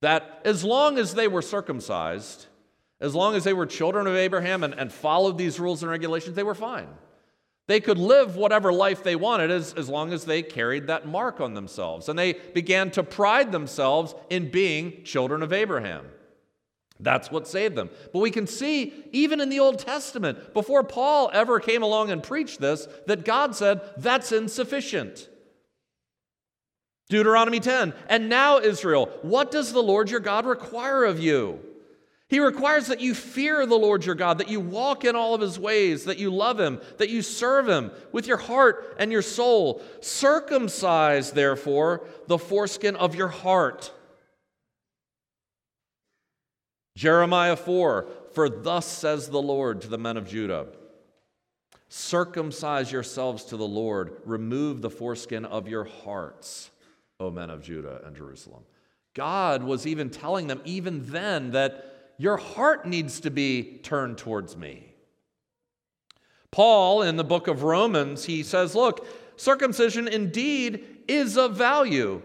[0.00, 2.46] That as long as they were circumcised,
[2.98, 6.34] as long as they were children of Abraham and, and followed these rules and regulations,
[6.34, 6.88] they were fine.
[7.66, 11.40] They could live whatever life they wanted as, as long as they carried that mark
[11.40, 12.08] on themselves.
[12.08, 16.06] And they began to pride themselves in being children of Abraham.
[16.98, 17.90] That's what saved them.
[18.12, 22.22] But we can see, even in the Old Testament, before Paul ever came along and
[22.22, 25.28] preached this, that God said, that's insufficient.
[27.08, 27.94] Deuteronomy 10.
[28.08, 31.60] And now, Israel, what does the Lord your God require of you?
[32.28, 35.40] He requires that you fear the Lord your God, that you walk in all of
[35.40, 39.22] his ways, that you love him, that you serve him with your heart and your
[39.22, 39.80] soul.
[40.00, 43.92] Circumcise, therefore, the foreskin of your heart.
[46.96, 50.66] Jeremiah 4 For thus says the Lord to the men of Judah
[51.88, 56.72] Circumcise yourselves to the Lord, remove the foreskin of your hearts,
[57.20, 58.64] O men of Judah and Jerusalem.
[59.14, 64.56] God was even telling them, even then, that your heart needs to be turned towards
[64.56, 64.94] me.
[66.50, 69.06] Paul, in the book of Romans, he says, Look,
[69.36, 72.20] circumcision indeed is of value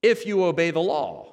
[0.00, 1.25] if you obey the law.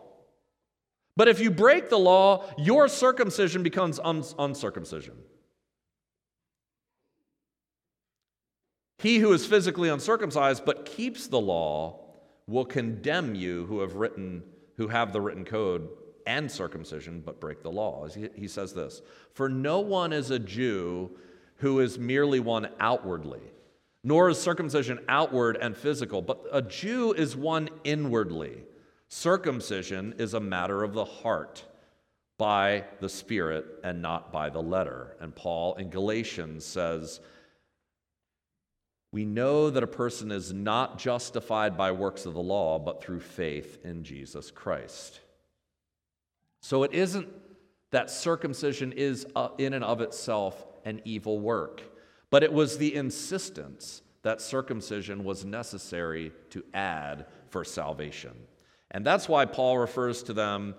[1.15, 5.15] But if you break the law, your circumcision becomes uncircumcision.
[8.97, 11.99] He who is physically uncircumcised but keeps the law
[12.47, 14.43] will condemn you who have written
[14.77, 15.87] who have the written code
[16.25, 18.07] and circumcision, but break the law.
[18.07, 19.01] He says this
[19.33, 21.11] For no one is a Jew
[21.57, 23.41] who is merely one outwardly,
[24.03, 28.63] nor is circumcision outward and physical, but a Jew is one inwardly.
[29.15, 31.63] Circumcision is a matter of the heart
[32.39, 35.15] by the Spirit and not by the letter.
[35.19, 37.19] And Paul in Galatians says,
[39.11, 43.19] we know that a person is not justified by works of the law, but through
[43.19, 45.19] faith in Jesus Christ.
[46.63, 47.27] So it isn't
[47.91, 51.83] that circumcision is uh, in and of itself an evil work,
[52.31, 58.33] but it was the insistence that circumcision was necessary to add for salvation.
[58.93, 60.75] And that's why Paul refers to them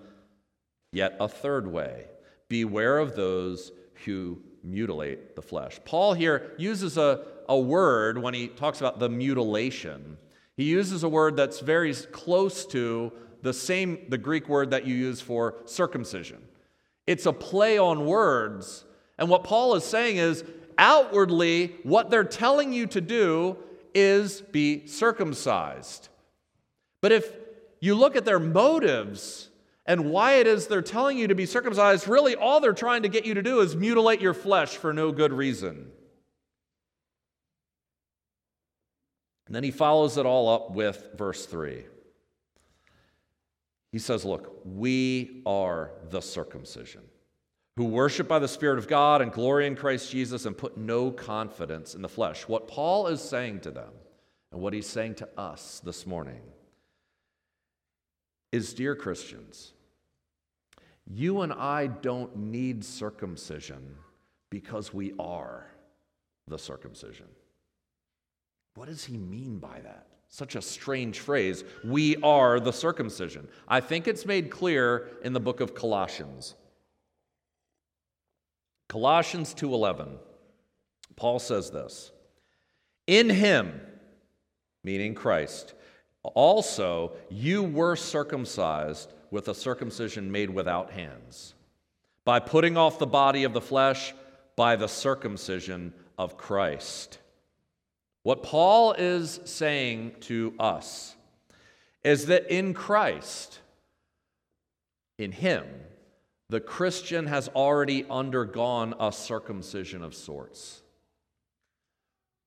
[0.91, 2.07] yet a third way
[2.47, 3.71] beware of those
[4.05, 5.79] who mutilate the flesh.
[5.83, 10.17] Paul here uses a, a word when he talks about the mutilation.
[10.55, 14.95] He uses a word that's very close to the same the Greek word that you
[14.95, 16.41] use for circumcision.
[17.05, 18.85] It's a play on words.
[19.17, 20.43] And what Paul is saying is
[20.77, 23.57] outwardly what they're telling you to do
[23.93, 26.09] is be circumcised.
[27.01, 27.31] But if
[27.85, 29.49] you look at their motives
[29.85, 33.09] and why it is they're telling you to be circumcised, really all they're trying to
[33.09, 35.91] get you to do is mutilate your flesh for no good reason.
[39.45, 41.85] And then he follows it all up with verse 3.
[43.91, 47.01] He says, Look, we are the circumcision
[47.77, 51.11] who worship by the Spirit of God and glory in Christ Jesus and put no
[51.11, 52.47] confidence in the flesh.
[52.47, 53.91] What Paul is saying to them
[54.51, 56.41] and what he's saying to us this morning
[58.55, 59.73] is Dear Christians,
[61.05, 63.95] you and I don't need circumcision
[64.49, 65.67] because we are
[66.47, 67.25] the circumcision.
[68.75, 70.07] What does he mean by that?
[70.29, 71.65] Such a strange phrase.
[71.83, 73.49] We are the circumcision.
[73.67, 76.55] I think it's made clear in the book of Colossians.
[78.87, 80.17] Colossians 2:11.
[81.17, 82.11] Paul says this.
[83.05, 83.81] In him,
[84.81, 85.73] meaning Christ,
[86.33, 91.55] also you were circumcised with a circumcision made without hands,
[92.23, 94.13] by putting off the body of the flesh
[94.55, 97.19] by the circumcision of Christ
[98.25, 101.15] what Paul is saying to us
[102.03, 103.59] is that in Christ,
[105.19, 105.63] in Him,
[106.49, 110.81] the Christian has already undergone a circumcision of sorts.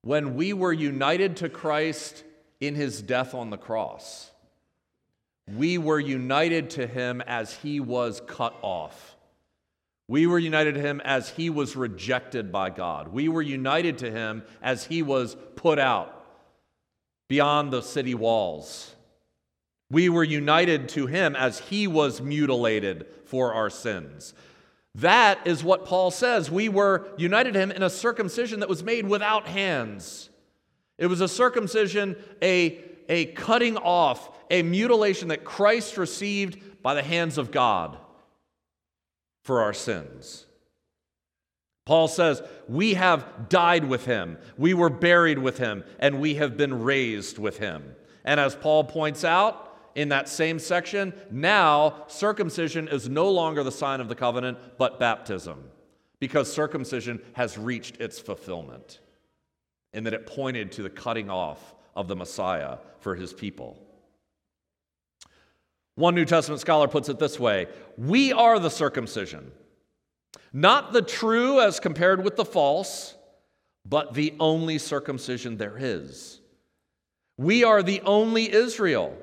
[0.01, 2.25] When we were united to Christ
[2.59, 4.31] in His death on the cross,
[5.47, 9.15] we were united to Him as He was cut off.
[10.09, 13.09] We were united to him as he was rejected by God.
[13.09, 16.25] We were united to him as he was put out
[17.27, 18.95] beyond the city walls.
[19.91, 24.33] We were united to him as he was mutilated for our sins.
[24.95, 26.49] That is what Paul says.
[26.49, 30.28] We were united to him in a circumcision that was made without hands.
[30.99, 37.01] It was a circumcision, a, a cutting off, a mutilation that Christ received by the
[37.01, 37.97] hands of God
[39.43, 40.45] for our sins.
[41.85, 46.55] Paul says, We have died with him, we were buried with him, and we have
[46.55, 47.95] been raised with him.
[48.23, 53.71] And as Paul points out in that same section, now circumcision is no longer the
[53.71, 55.63] sign of the covenant, but baptism,
[56.19, 58.99] because circumcision has reached its fulfillment,
[59.93, 63.77] in that it pointed to the cutting off of the Messiah for his people.
[65.95, 67.67] One New Testament scholar puts it this way
[67.97, 69.51] We are the circumcision,
[70.53, 73.15] not the true as compared with the false,
[73.85, 76.39] but the only circumcision there is.
[77.37, 79.17] We are the only Israel,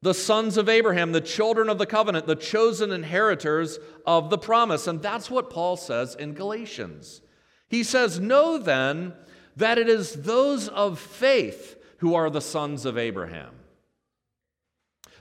[0.00, 4.86] the sons of Abraham, the children of the covenant, the chosen inheritors of the promise.
[4.86, 7.20] And that's what Paul says in Galatians.
[7.68, 9.14] He says, Know then
[9.56, 13.54] that it is those of faith who are the sons of Abraham.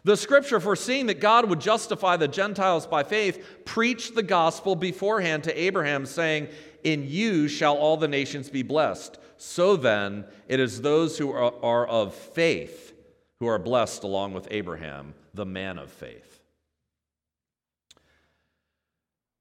[0.03, 5.43] The scripture, foreseeing that God would justify the Gentiles by faith, preached the gospel beforehand
[5.43, 6.47] to Abraham, saying,
[6.83, 9.19] In you shall all the nations be blessed.
[9.37, 12.93] So then, it is those who are, of faith
[13.39, 16.39] who are blessed along with Abraham, the man of faith.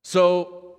[0.03, 0.79] So,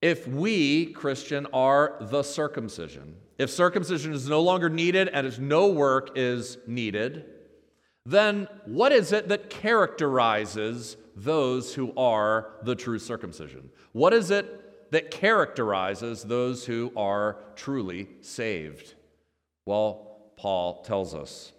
[0.00, 5.68] if we, Christian, are the circumcision, if circumcision is no longer needed and if no
[5.68, 7.24] work is needed,
[8.04, 13.70] then what is it that characterizes those who are the true circumcision?
[13.92, 18.94] What is it that characterizes those who are truly saved?
[19.66, 21.52] Well, Paul tells us.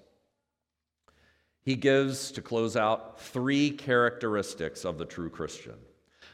[1.61, 5.75] He gives, to close out, three characteristics of the true Christian.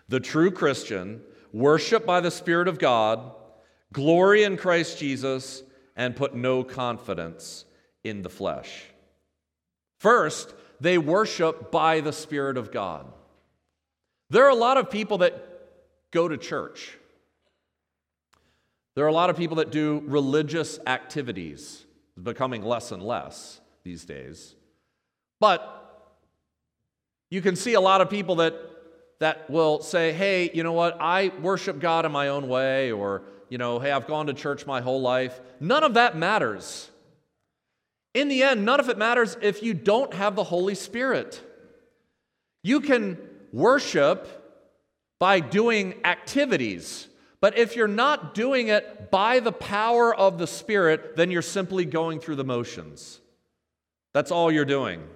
[0.08, 1.22] The true Christian,
[1.52, 3.34] worshiped by the Spirit of God,
[3.94, 5.64] glory in Christ Jesus,
[5.96, 7.66] and put no confidence
[8.04, 8.84] in the flesh.
[10.00, 13.06] First, they worship by the Spirit of God.
[14.30, 15.42] There are a lot of people that
[16.12, 16.98] go to church.
[18.96, 23.60] There are a lot of people that do religious activities, it's becoming less and less
[23.84, 24.56] these days.
[25.40, 25.72] But
[27.30, 28.56] you can see a lot of people that
[29.20, 30.98] that will say, "Hey, you know what?
[31.00, 34.66] I worship God in my own way," or, you know, "Hey, I've gone to church
[34.66, 36.90] my whole life." None of that matters.
[38.14, 41.42] In the end, none of it matters if you don't have the Holy Spirit.
[42.64, 43.18] You can
[43.52, 44.28] worship
[45.20, 47.08] by doing activities,
[47.42, 51.86] but if you're not doing it by the power of the Spirit, then you're simply
[51.86, 53.20] going through the motions.
[54.14, 55.08] That's all you're doing.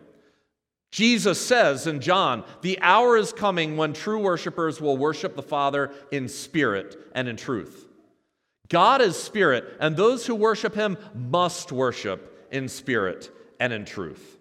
[0.91, 5.91] Jesus says in John, the hour is coming when true worshipers will worship the Father
[6.11, 7.85] in spirit and in truth.
[8.69, 14.37] God is spirit, and those who worship him must worship in spirit and in truth.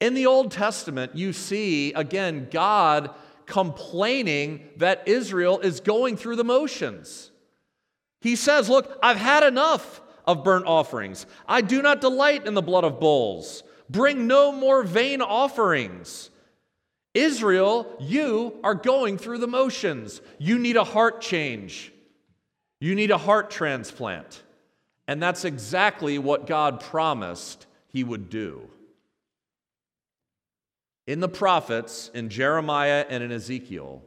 [0.00, 3.10] In the Old Testament, you see, again, God
[3.46, 7.30] complaining that Israel is going through the motions.
[8.20, 11.26] He says, Look, I've had enough of burnt offerings.
[11.46, 13.62] I do not delight in the blood of bulls.
[13.88, 16.30] Bring no more vain offerings.
[17.14, 20.20] Israel, you are going through the motions.
[20.38, 21.91] You need a heart change.
[22.82, 24.42] You need a heart transplant.
[25.06, 28.68] And that's exactly what God promised he would do.
[31.06, 34.02] In the prophets, in Jeremiah and in Ezekiel,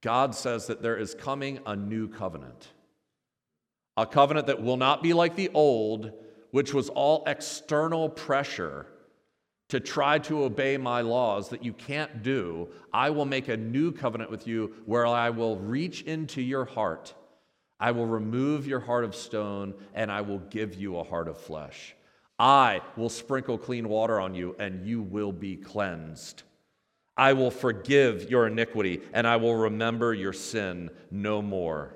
[0.00, 2.68] God says that there is coming a new covenant.
[3.96, 6.12] A covenant that will not be like the old,
[6.52, 8.86] which was all external pressure
[9.70, 12.68] to try to obey my laws that you can't do.
[12.92, 17.12] I will make a new covenant with you where I will reach into your heart
[17.80, 21.38] I will remove your heart of stone and I will give you a heart of
[21.38, 21.94] flesh.
[22.38, 26.42] I will sprinkle clean water on you and you will be cleansed.
[27.16, 31.94] I will forgive your iniquity and I will remember your sin no more.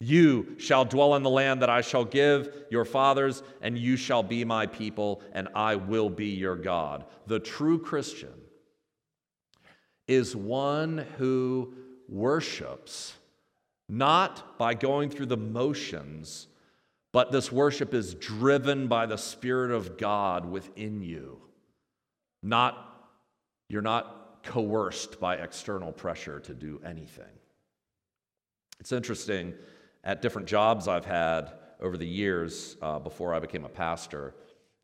[0.00, 4.22] You shall dwell in the land that I shall give your fathers, and you shall
[4.22, 7.04] be my people, and I will be your God.
[7.26, 8.32] The true Christian
[10.08, 11.74] is one who
[12.08, 13.12] worships
[13.90, 16.46] not by going through the motions,
[17.12, 21.40] but this worship is driven by the Spirit of God within you.
[22.42, 23.08] Not,
[23.68, 27.24] you're not coerced by external pressure to do anything.
[28.78, 29.54] It's interesting,
[30.04, 34.34] at different jobs I've had over the years uh, before I became a pastor,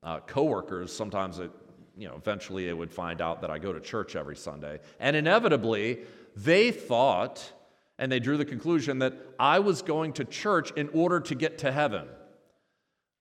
[0.02, 1.50] uh, coworkers sometimes it,
[1.96, 5.16] you know eventually they would find out that I go to church every Sunday, and
[5.16, 6.00] inevitably
[6.36, 7.50] they thought
[7.98, 11.58] and they drew the conclusion that I was going to church in order to get
[11.58, 12.06] to heaven.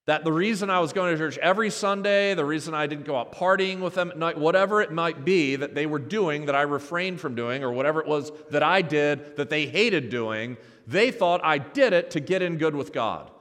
[0.06, 3.18] That the reason I was going to church every Sunday, the reason I didn't go
[3.18, 6.56] out partying with them at night, whatever it might be that they were doing that
[6.56, 10.58] I refrained from doing, or whatever it was that I did that they hated doing,
[10.86, 13.32] they thought I did it to get in good with God.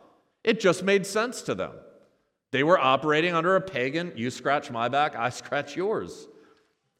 [0.42, 1.72] It just made sense to them.
[2.50, 6.28] They were operating under a pagan, you scratch my back, I scratch yours.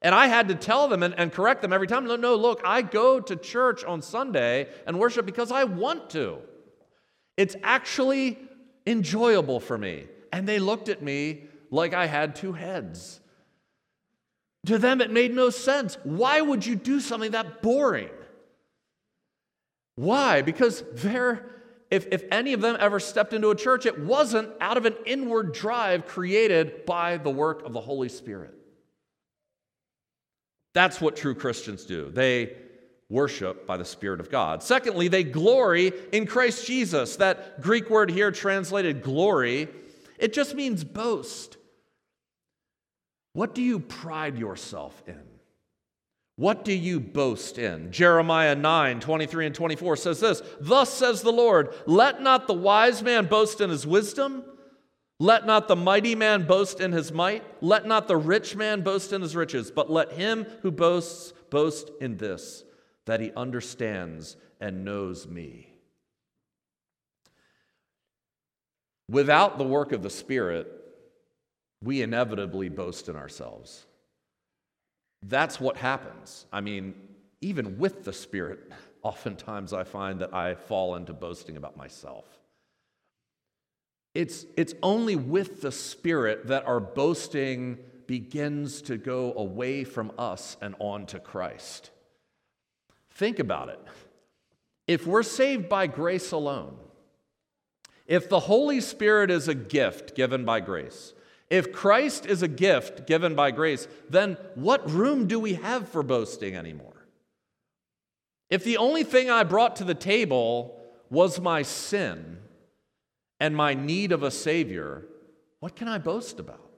[0.05, 2.05] And I had to tell them and, and, correct them every time.
[2.05, 6.41] No, no, look, I go to church on Sunday and worship because I want to.
[7.39, 8.39] It's actually
[8.87, 10.05] enjoyable for me.
[10.31, 13.19] And they looked at me like I had two heads.
[14.67, 15.97] To them, it made no sense.
[16.05, 18.11] Why would you do something that boring?
[19.95, 20.43] Why?
[20.43, 21.47] Because they're,
[21.91, 24.97] if, if any of them ever stepped into a church, it wasn't out of an
[25.07, 28.55] inward drive created by the work of the Holy Spirit.
[30.75, 32.11] That's what true Christians do.
[32.11, 32.57] They
[33.09, 34.63] worship by the Spirit of God.
[34.63, 37.17] Secondly, they glory in Christ Jesus.
[37.17, 39.69] That Greek word here translated glory,
[40.19, 41.57] it just means boast.
[43.33, 45.21] What do you pride yourself in?
[46.37, 47.93] What do you boast in?
[47.93, 53.03] Jeremiah 9, 23 and 24 says this Thus says the Lord, let not the wise
[53.03, 54.45] man boast in his wisdom.
[55.25, 57.43] Let not the mighty man boast in his might.
[57.63, 61.91] Let not the rich man boast in his riches, but let him who boasts boast
[61.99, 62.63] in this
[63.07, 65.73] that he understands and knows me.
[69.09, 70.71] Without the work of the Spirit,
[71.83, 73.87] we inevitably boast in ourselves.
[75.23, 76.45] That's what happens.
[76.53, 76.93] I mean,
[77.41, 78.71] even with the Spirit,
[79.03, 82.27] oftentimes I find that I fall into boasting about myself.
[84.15, 90.57] It's, it's only with the Spirit that our boasting begins to go away from us
[90.61, 91.91] and on to Christ.
[93.11, 93.81] Think about it.
[94.87, 96.77] If we're saved by grace alone,
[98.07, 101.15] if the Holy Spirit is a gift given by grace,
[101.51, 106.03] if Christ is a gift given by grace, then what room do we have for
[106.03, 107.07] boasting anymore?
[108.51, 112.39] If the only thing I brought to the table was my sin
[113.45, 115.05] and my need of a Savior,
[115.61, 116.71] what can I boast about?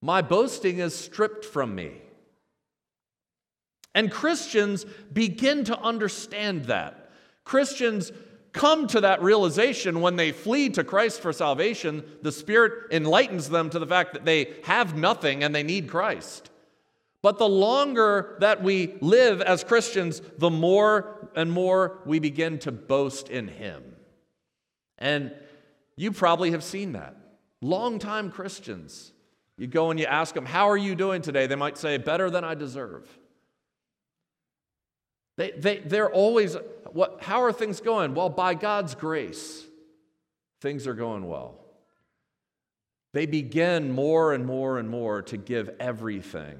[0.00, 1.92] My boasting is stripped from me.
[3.94, 7.10] And Christians begin to understand that.
[7.44, 8.12] Christians
[8.52, 12.02] come to that realization when they flee to Christ for salvation.
[12.22, 16.48] The Spirit enlightens them to the fact that they have nothing and they need Christ.
[17.20, 22.72] But the longer that we live as Christians, the more and more we begin to
[22.72, 23.82] boast in Him.
[24.96, 25.34] And
[25.98, 27.16] you probably have seen that.
[27.60, 29.12] Longtime Christians,
[29.56, 31.48] you go and you ask them, How are you doing today?
[31.48, 33.06] They might say, Better than I deserve.
[35.36, 36.56] They, they, they're always,
[36.92, 38.14] what, how are things going?
[38.14, 39.64] Well, by God's grace,
[40.60, 41.58] things are going well.
[43.12, 46.58] They begin more and more and more to give everything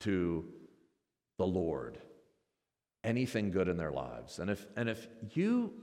[0.00, 0.46] to
[1.36, 1.98] the Lord,
[3.04, 4.38] anything good in their lives.
[4.38, 5.74] And if, and if you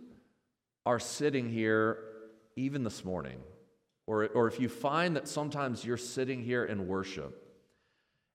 [0.87, 1.99] are sitting here
[2.57, 3.39] even this morning,
[4.07, 7.43] or, or if you find that sometimes you're sitting here in worship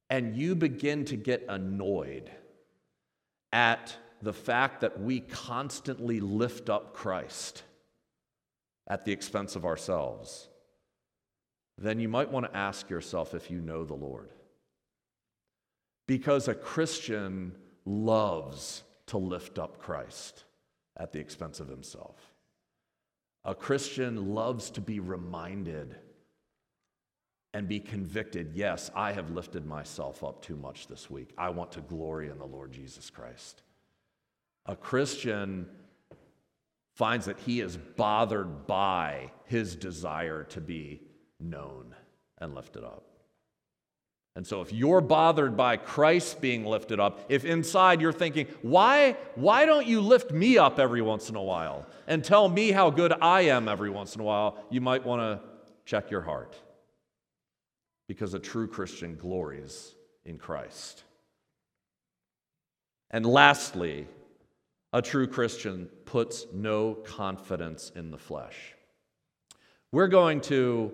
[0.08, 2.30] and you begin to get annoyed
[3.52, 7.64] at the fact that we constantly lift up Christ
[8.86, 10.48] at the expense of ourselves,
[11.78, 14.30] then you might want to ask yourself if you know the Lord.
[16.06, 20.44] Because a Christian loves to lift up Christ
[20.96, 22.31] at the expense of himself.
[23.44, 25.96] A Christian loves to be reminded
[27.54, 31.32] and be convicted yes, I have lifted myself up too much this week.
[31.36, 33.62] I want to glory in the Lord Jesus Christ.
[34.66, 35.66] A Christian
[36.94, 41.02] finds that he is bothered by his desire to be
[41.40, 41.94] known
[42.38, 43.11] and lifted up.
[44.34, 49.16] And so if you're bothered by Christ being lifted up, if inside you're thinking, why,
[49.34, 52.88] why don't you lift me up every once in a while and tell me how
[52.88, 55.46] good I am every once in a while, you might want to
[55.84, 56.56] check your heart
[58.08, 61.04] because a true Christian glories in Christ.
[63.10, 64.06] And lastly,
[64.94, 68.74] a true Christian puts no confidence in the flesh.
[69.90, 70.92] We're going to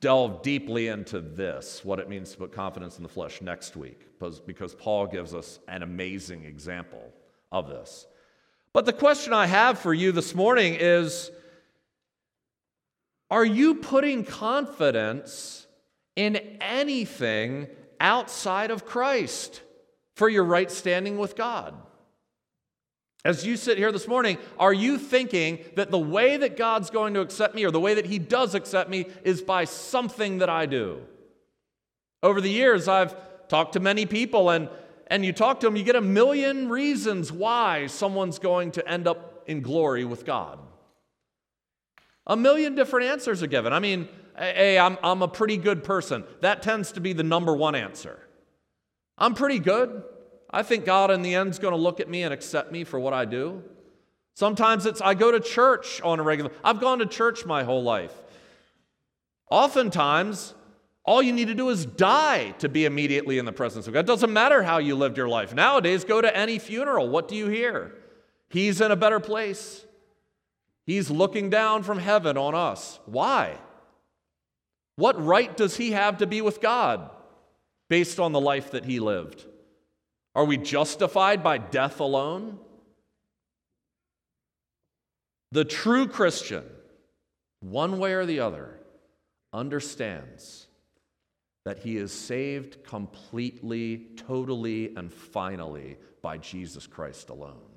[0.00, 4.06] delve deeply into this, what it means to put confidence in the flesh, next week,
[4.46, 7.12] because Paul gives us an amazing example
[7.52, 8.06] of this.
[8.72, 11.30] But the question I have for you this morning is
[13.30, 15.66] Are you putting confidence
[16.14, 17.68] in anything
[18.00, 19.62] outside of Christ
[20.14, 21.74] for your right standing with God?
[23.26, 27.14] As you sit here this morning, are you thinking that the way that God's going
[27.14, 30.48] to accept me or the way that He does accept me is by something that
[30.48, 31.02] I do?
[32.22, 33.16] Over the years, I've
[33.48, 34.68] talked to many people, and,
[35.08, 39.08] and you talk to them, you get a million reasons why someone's going to end
[39.08, 40.60] up in glory with God.
[42.28, 43.72] A million different answers are given.
[43.72, 44.08] I mean,
[44.38, 46.22] hey, I'm, I'm a pretty good person.
[46.42, 48.20] That tends to be the number one answer.
[49.18, 50.04] I'm pretty good.
[50.56, 52.82] I think God in the end is going to look at me and accept me
[52.84, 53.62] for what I do.
[54.32, 56.50] Sometimes it's I go to church on a regular.
[56.64, 58.14] I've gone to church my whole life.
[59.50, 60.54] Oftentimes,
[61.04, 64.00] all you need to do is die to be immediately in the presence of God.
[64.00, 65.52] It doesn't matter how you lived your life.
[65.52, 67.06] Nowadays, go to any funeral.
[67.06, 67.92] What do you hear?
[68.48, 69.84] He's in a better place.
[70.86, 72.98] He's looking down from heaven on us.
[73.04, 73.58] Why?
[74.94, 77.10] What right does he have to be with God
[77.90, 79.44] based on the life that he lived?
[80.36, 82.58] Are we justified by death alone?
[85.50, 86.62] The true Christian,
[87.60, 88.78] one way or the other,
[89.54, 90.66] understands
[91.64, 97.72] that he is saved completely, totally, and finally by Jesus Christ alone,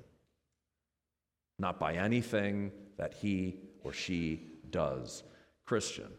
[1.58, 5.22] not by anything that he or she does.
[5.64, 6.12] Christian,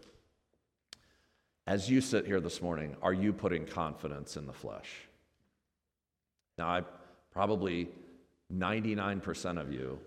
[1.67, 4.89] as you sit here this morning, are you putting confidence in the flesh?
[6.61, 6.83] Now, I
[7.31, 7.89] probably
[8.53, 9.99] 99% of you,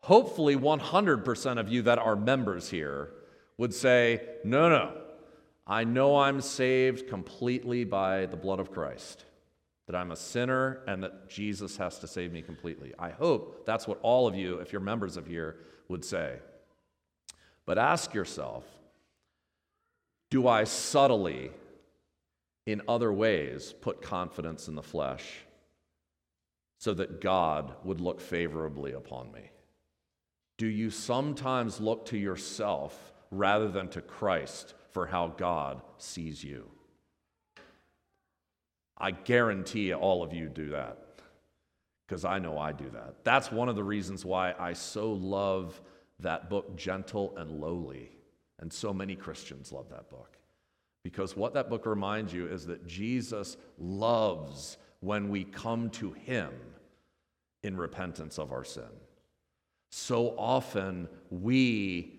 [0.00, 3.12] hopefully 100% of you that are members here
[3.56, 4.92] would say, no, no,
[5.66, 9.24] I know I'm saved completely by the blood of Christ,
[9.86, 12.92] that I'm a sinner and that Jesus has to save me completely.
[12.98, 15.56] I hope that's what all of you, if you're members of here,
[15.88, 16.40] would say.
[17.64, 18.64] But ask yourself
[20.28, 21.52] do I subtly,
[22.66, 25.45] in other ways, put confidence in the flesh?
[26.78, 29.50] So that God would look favorably upon me?
[30.58, 36.70] Do you sometimes look to yourself rather than to Christ for how God sees you?
[38.98, 40.98] I guarantee all of you do that
[42.06, 43.24] because I know I do that.
[43.24, 45.80] That's one of the reasons why I so love
[46.20, 48.10] that book, Gentle and Lowly.
[48.58, 50.38] And so many Christians love that book.
[51.02, 56.50] Because what that book reminds you is that Jesus loves when we come to Him
[57.62, 58.90] in repentance of our sin.
[59.88, 62.18] So often, we,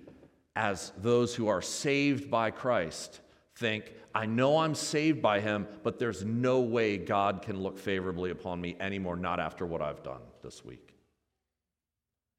[0.56, 3.20] as those who are saved by Christ,
[3.58, 8.32] think, I know I'm saved by Him, but there's no way God can look favorably
[8.32, 10.96] upon me anymore, not after what I've done this week.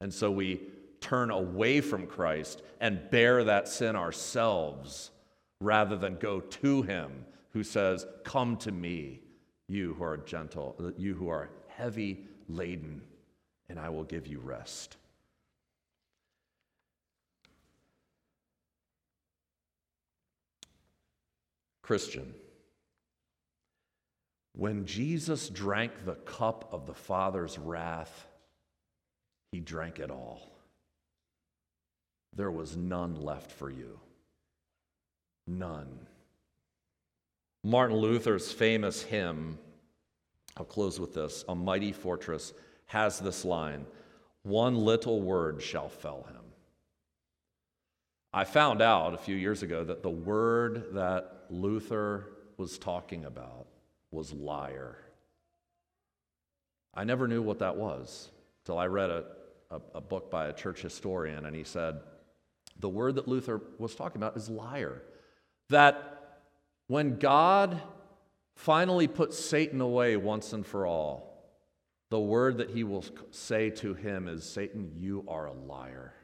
[0.01, 0.63] And so we
[1.03, 5.11] turn away from Christ and bear that sin ourselves
[5.61, 9.21] rather than go to Him who says, Come to me,
[9.69, 13.03] you who are gentle, you who are heavy laden,
[13.69, 14.97] and I will give you rest.
[21.83, 22.35] Christian,
[24.55, 28.27] when Jesus drank the cup of the Father's wrath,
[29.53, 30.51] he drank it all.
[32.37, 33.99] There was none left for you.
[35.47, 36.07] None.
[37.65, 39.59] Martin Luther's famous hymn,
[40.57, 42.53] I'll close with this A Mighty Fortress,
[42.87, 43.87] has this line
[44.43, 46.37] One little word shall fell him.
[48.33, 53.67] I found out a few years ago that the word that Luther was talking about
[54.11, 54.99] was liar.
[56.95, 58.31] I never knew what that was
[58.63, 59.25] until I read a,
[59.71, 62.01] a, a, book by a church historian, and he said
[62.79, 65.03] the word that Luther was talking about is liar.
[65.71, 66.18] That
[66.89, 67.81] when God
[68.57, 71.29] finally puts Satan away once and for all,
[72.11, 76.15] the word that he will say to him is Satan, you are a liar.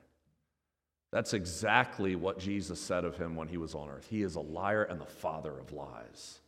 [1.13, 4.09] That's exactly what Jesus said of him when he was on earth.
[4.11, 6.41] He is a liar and the father of lies.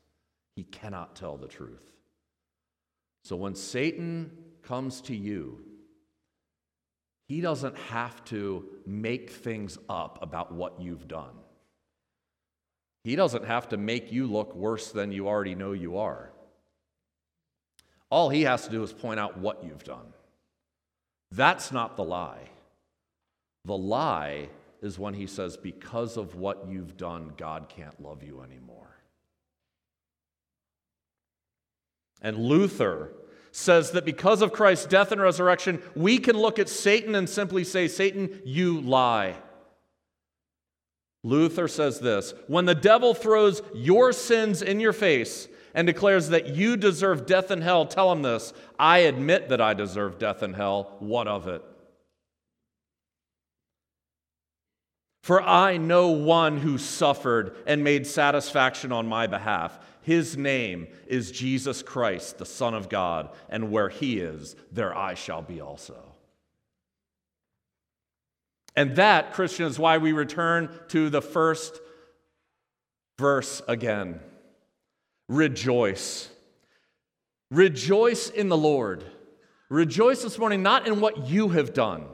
[0.56, 1.92] He cannot tell the truth.
[3.22, 5.60] So when Satan comes to you,
[7.28, 11.34] he doesn't have to make things up about what you've done.
[13.06, 16.32] He doesn't have to make you look worse than you already know you are.
[18.10, 20.12] All he has to do is point out what you've done.
[21.30, 22.50] That's not the lie.
[23.64, 24.48] The lie
[24.82, 28.96] is when he says, Because of what you've done, God can't love you anymore.
[32.20, 33.12] And Luther
[33.52, 37.62] says that because of Christ's death and resurrection, we can look at Satan and simply
[37.62, 39.36] say, Satan, you lie.
[41.26, 46.54] Luther says this When the devil throws your sins in your face and declares that
[46.54, 50.54] you deserve death and hell, tell him this I admit that I deserve death and
[50.54, 50.94] hell.
[51.00, 51.64] What of it?
[55.20, 59.76] For I know one who suffered and made satisfaction on my behalf.
[60.02, 65.14] His name is Jesus Christ, the Son of God, and where he is, there I
[65.14, 66.05] shall be also.
[68.76, 71.80] And that, Christian, is why we return to the first
[73.18, 74.20] verse again.
[75.28, 76.28] Rejoice.
[77.50, 79.04] Rejoice in the Lord.
[79.70, 82.04] Rejoice this morning, not in what you have done,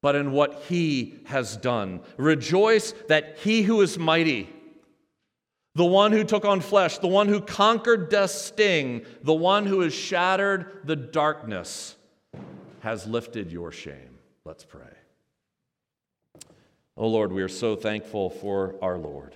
[0.00, 2.00] but in what He has done.
[2.16, 4.48] Rejoice that He who is mighty,
[5.74, 9.80] the one who took on flesh, the one who conquered death's sting, the one who
[9.80, 11.96] has shattered the darkness,
[12.80, 14.18] has lifted your shame.
[14.44, 14.99] Let's pray.
[17.00, 19.34] Oh Lord, we are so thankful for our Lord.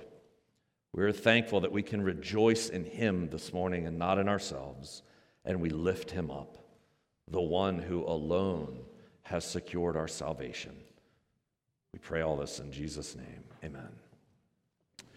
[0.93, 5.03] We are thankful that we can rejoice in Him this morning and not in ourselves,
[5.47, 6.59] and we lift Him up,
[7.27, 8.81] the one who alone
[9.23, 10.77] has secured our salvation.
[11.95, 13.45] We pray all this in Jesus' name.
[13.65, 13.89] Amen.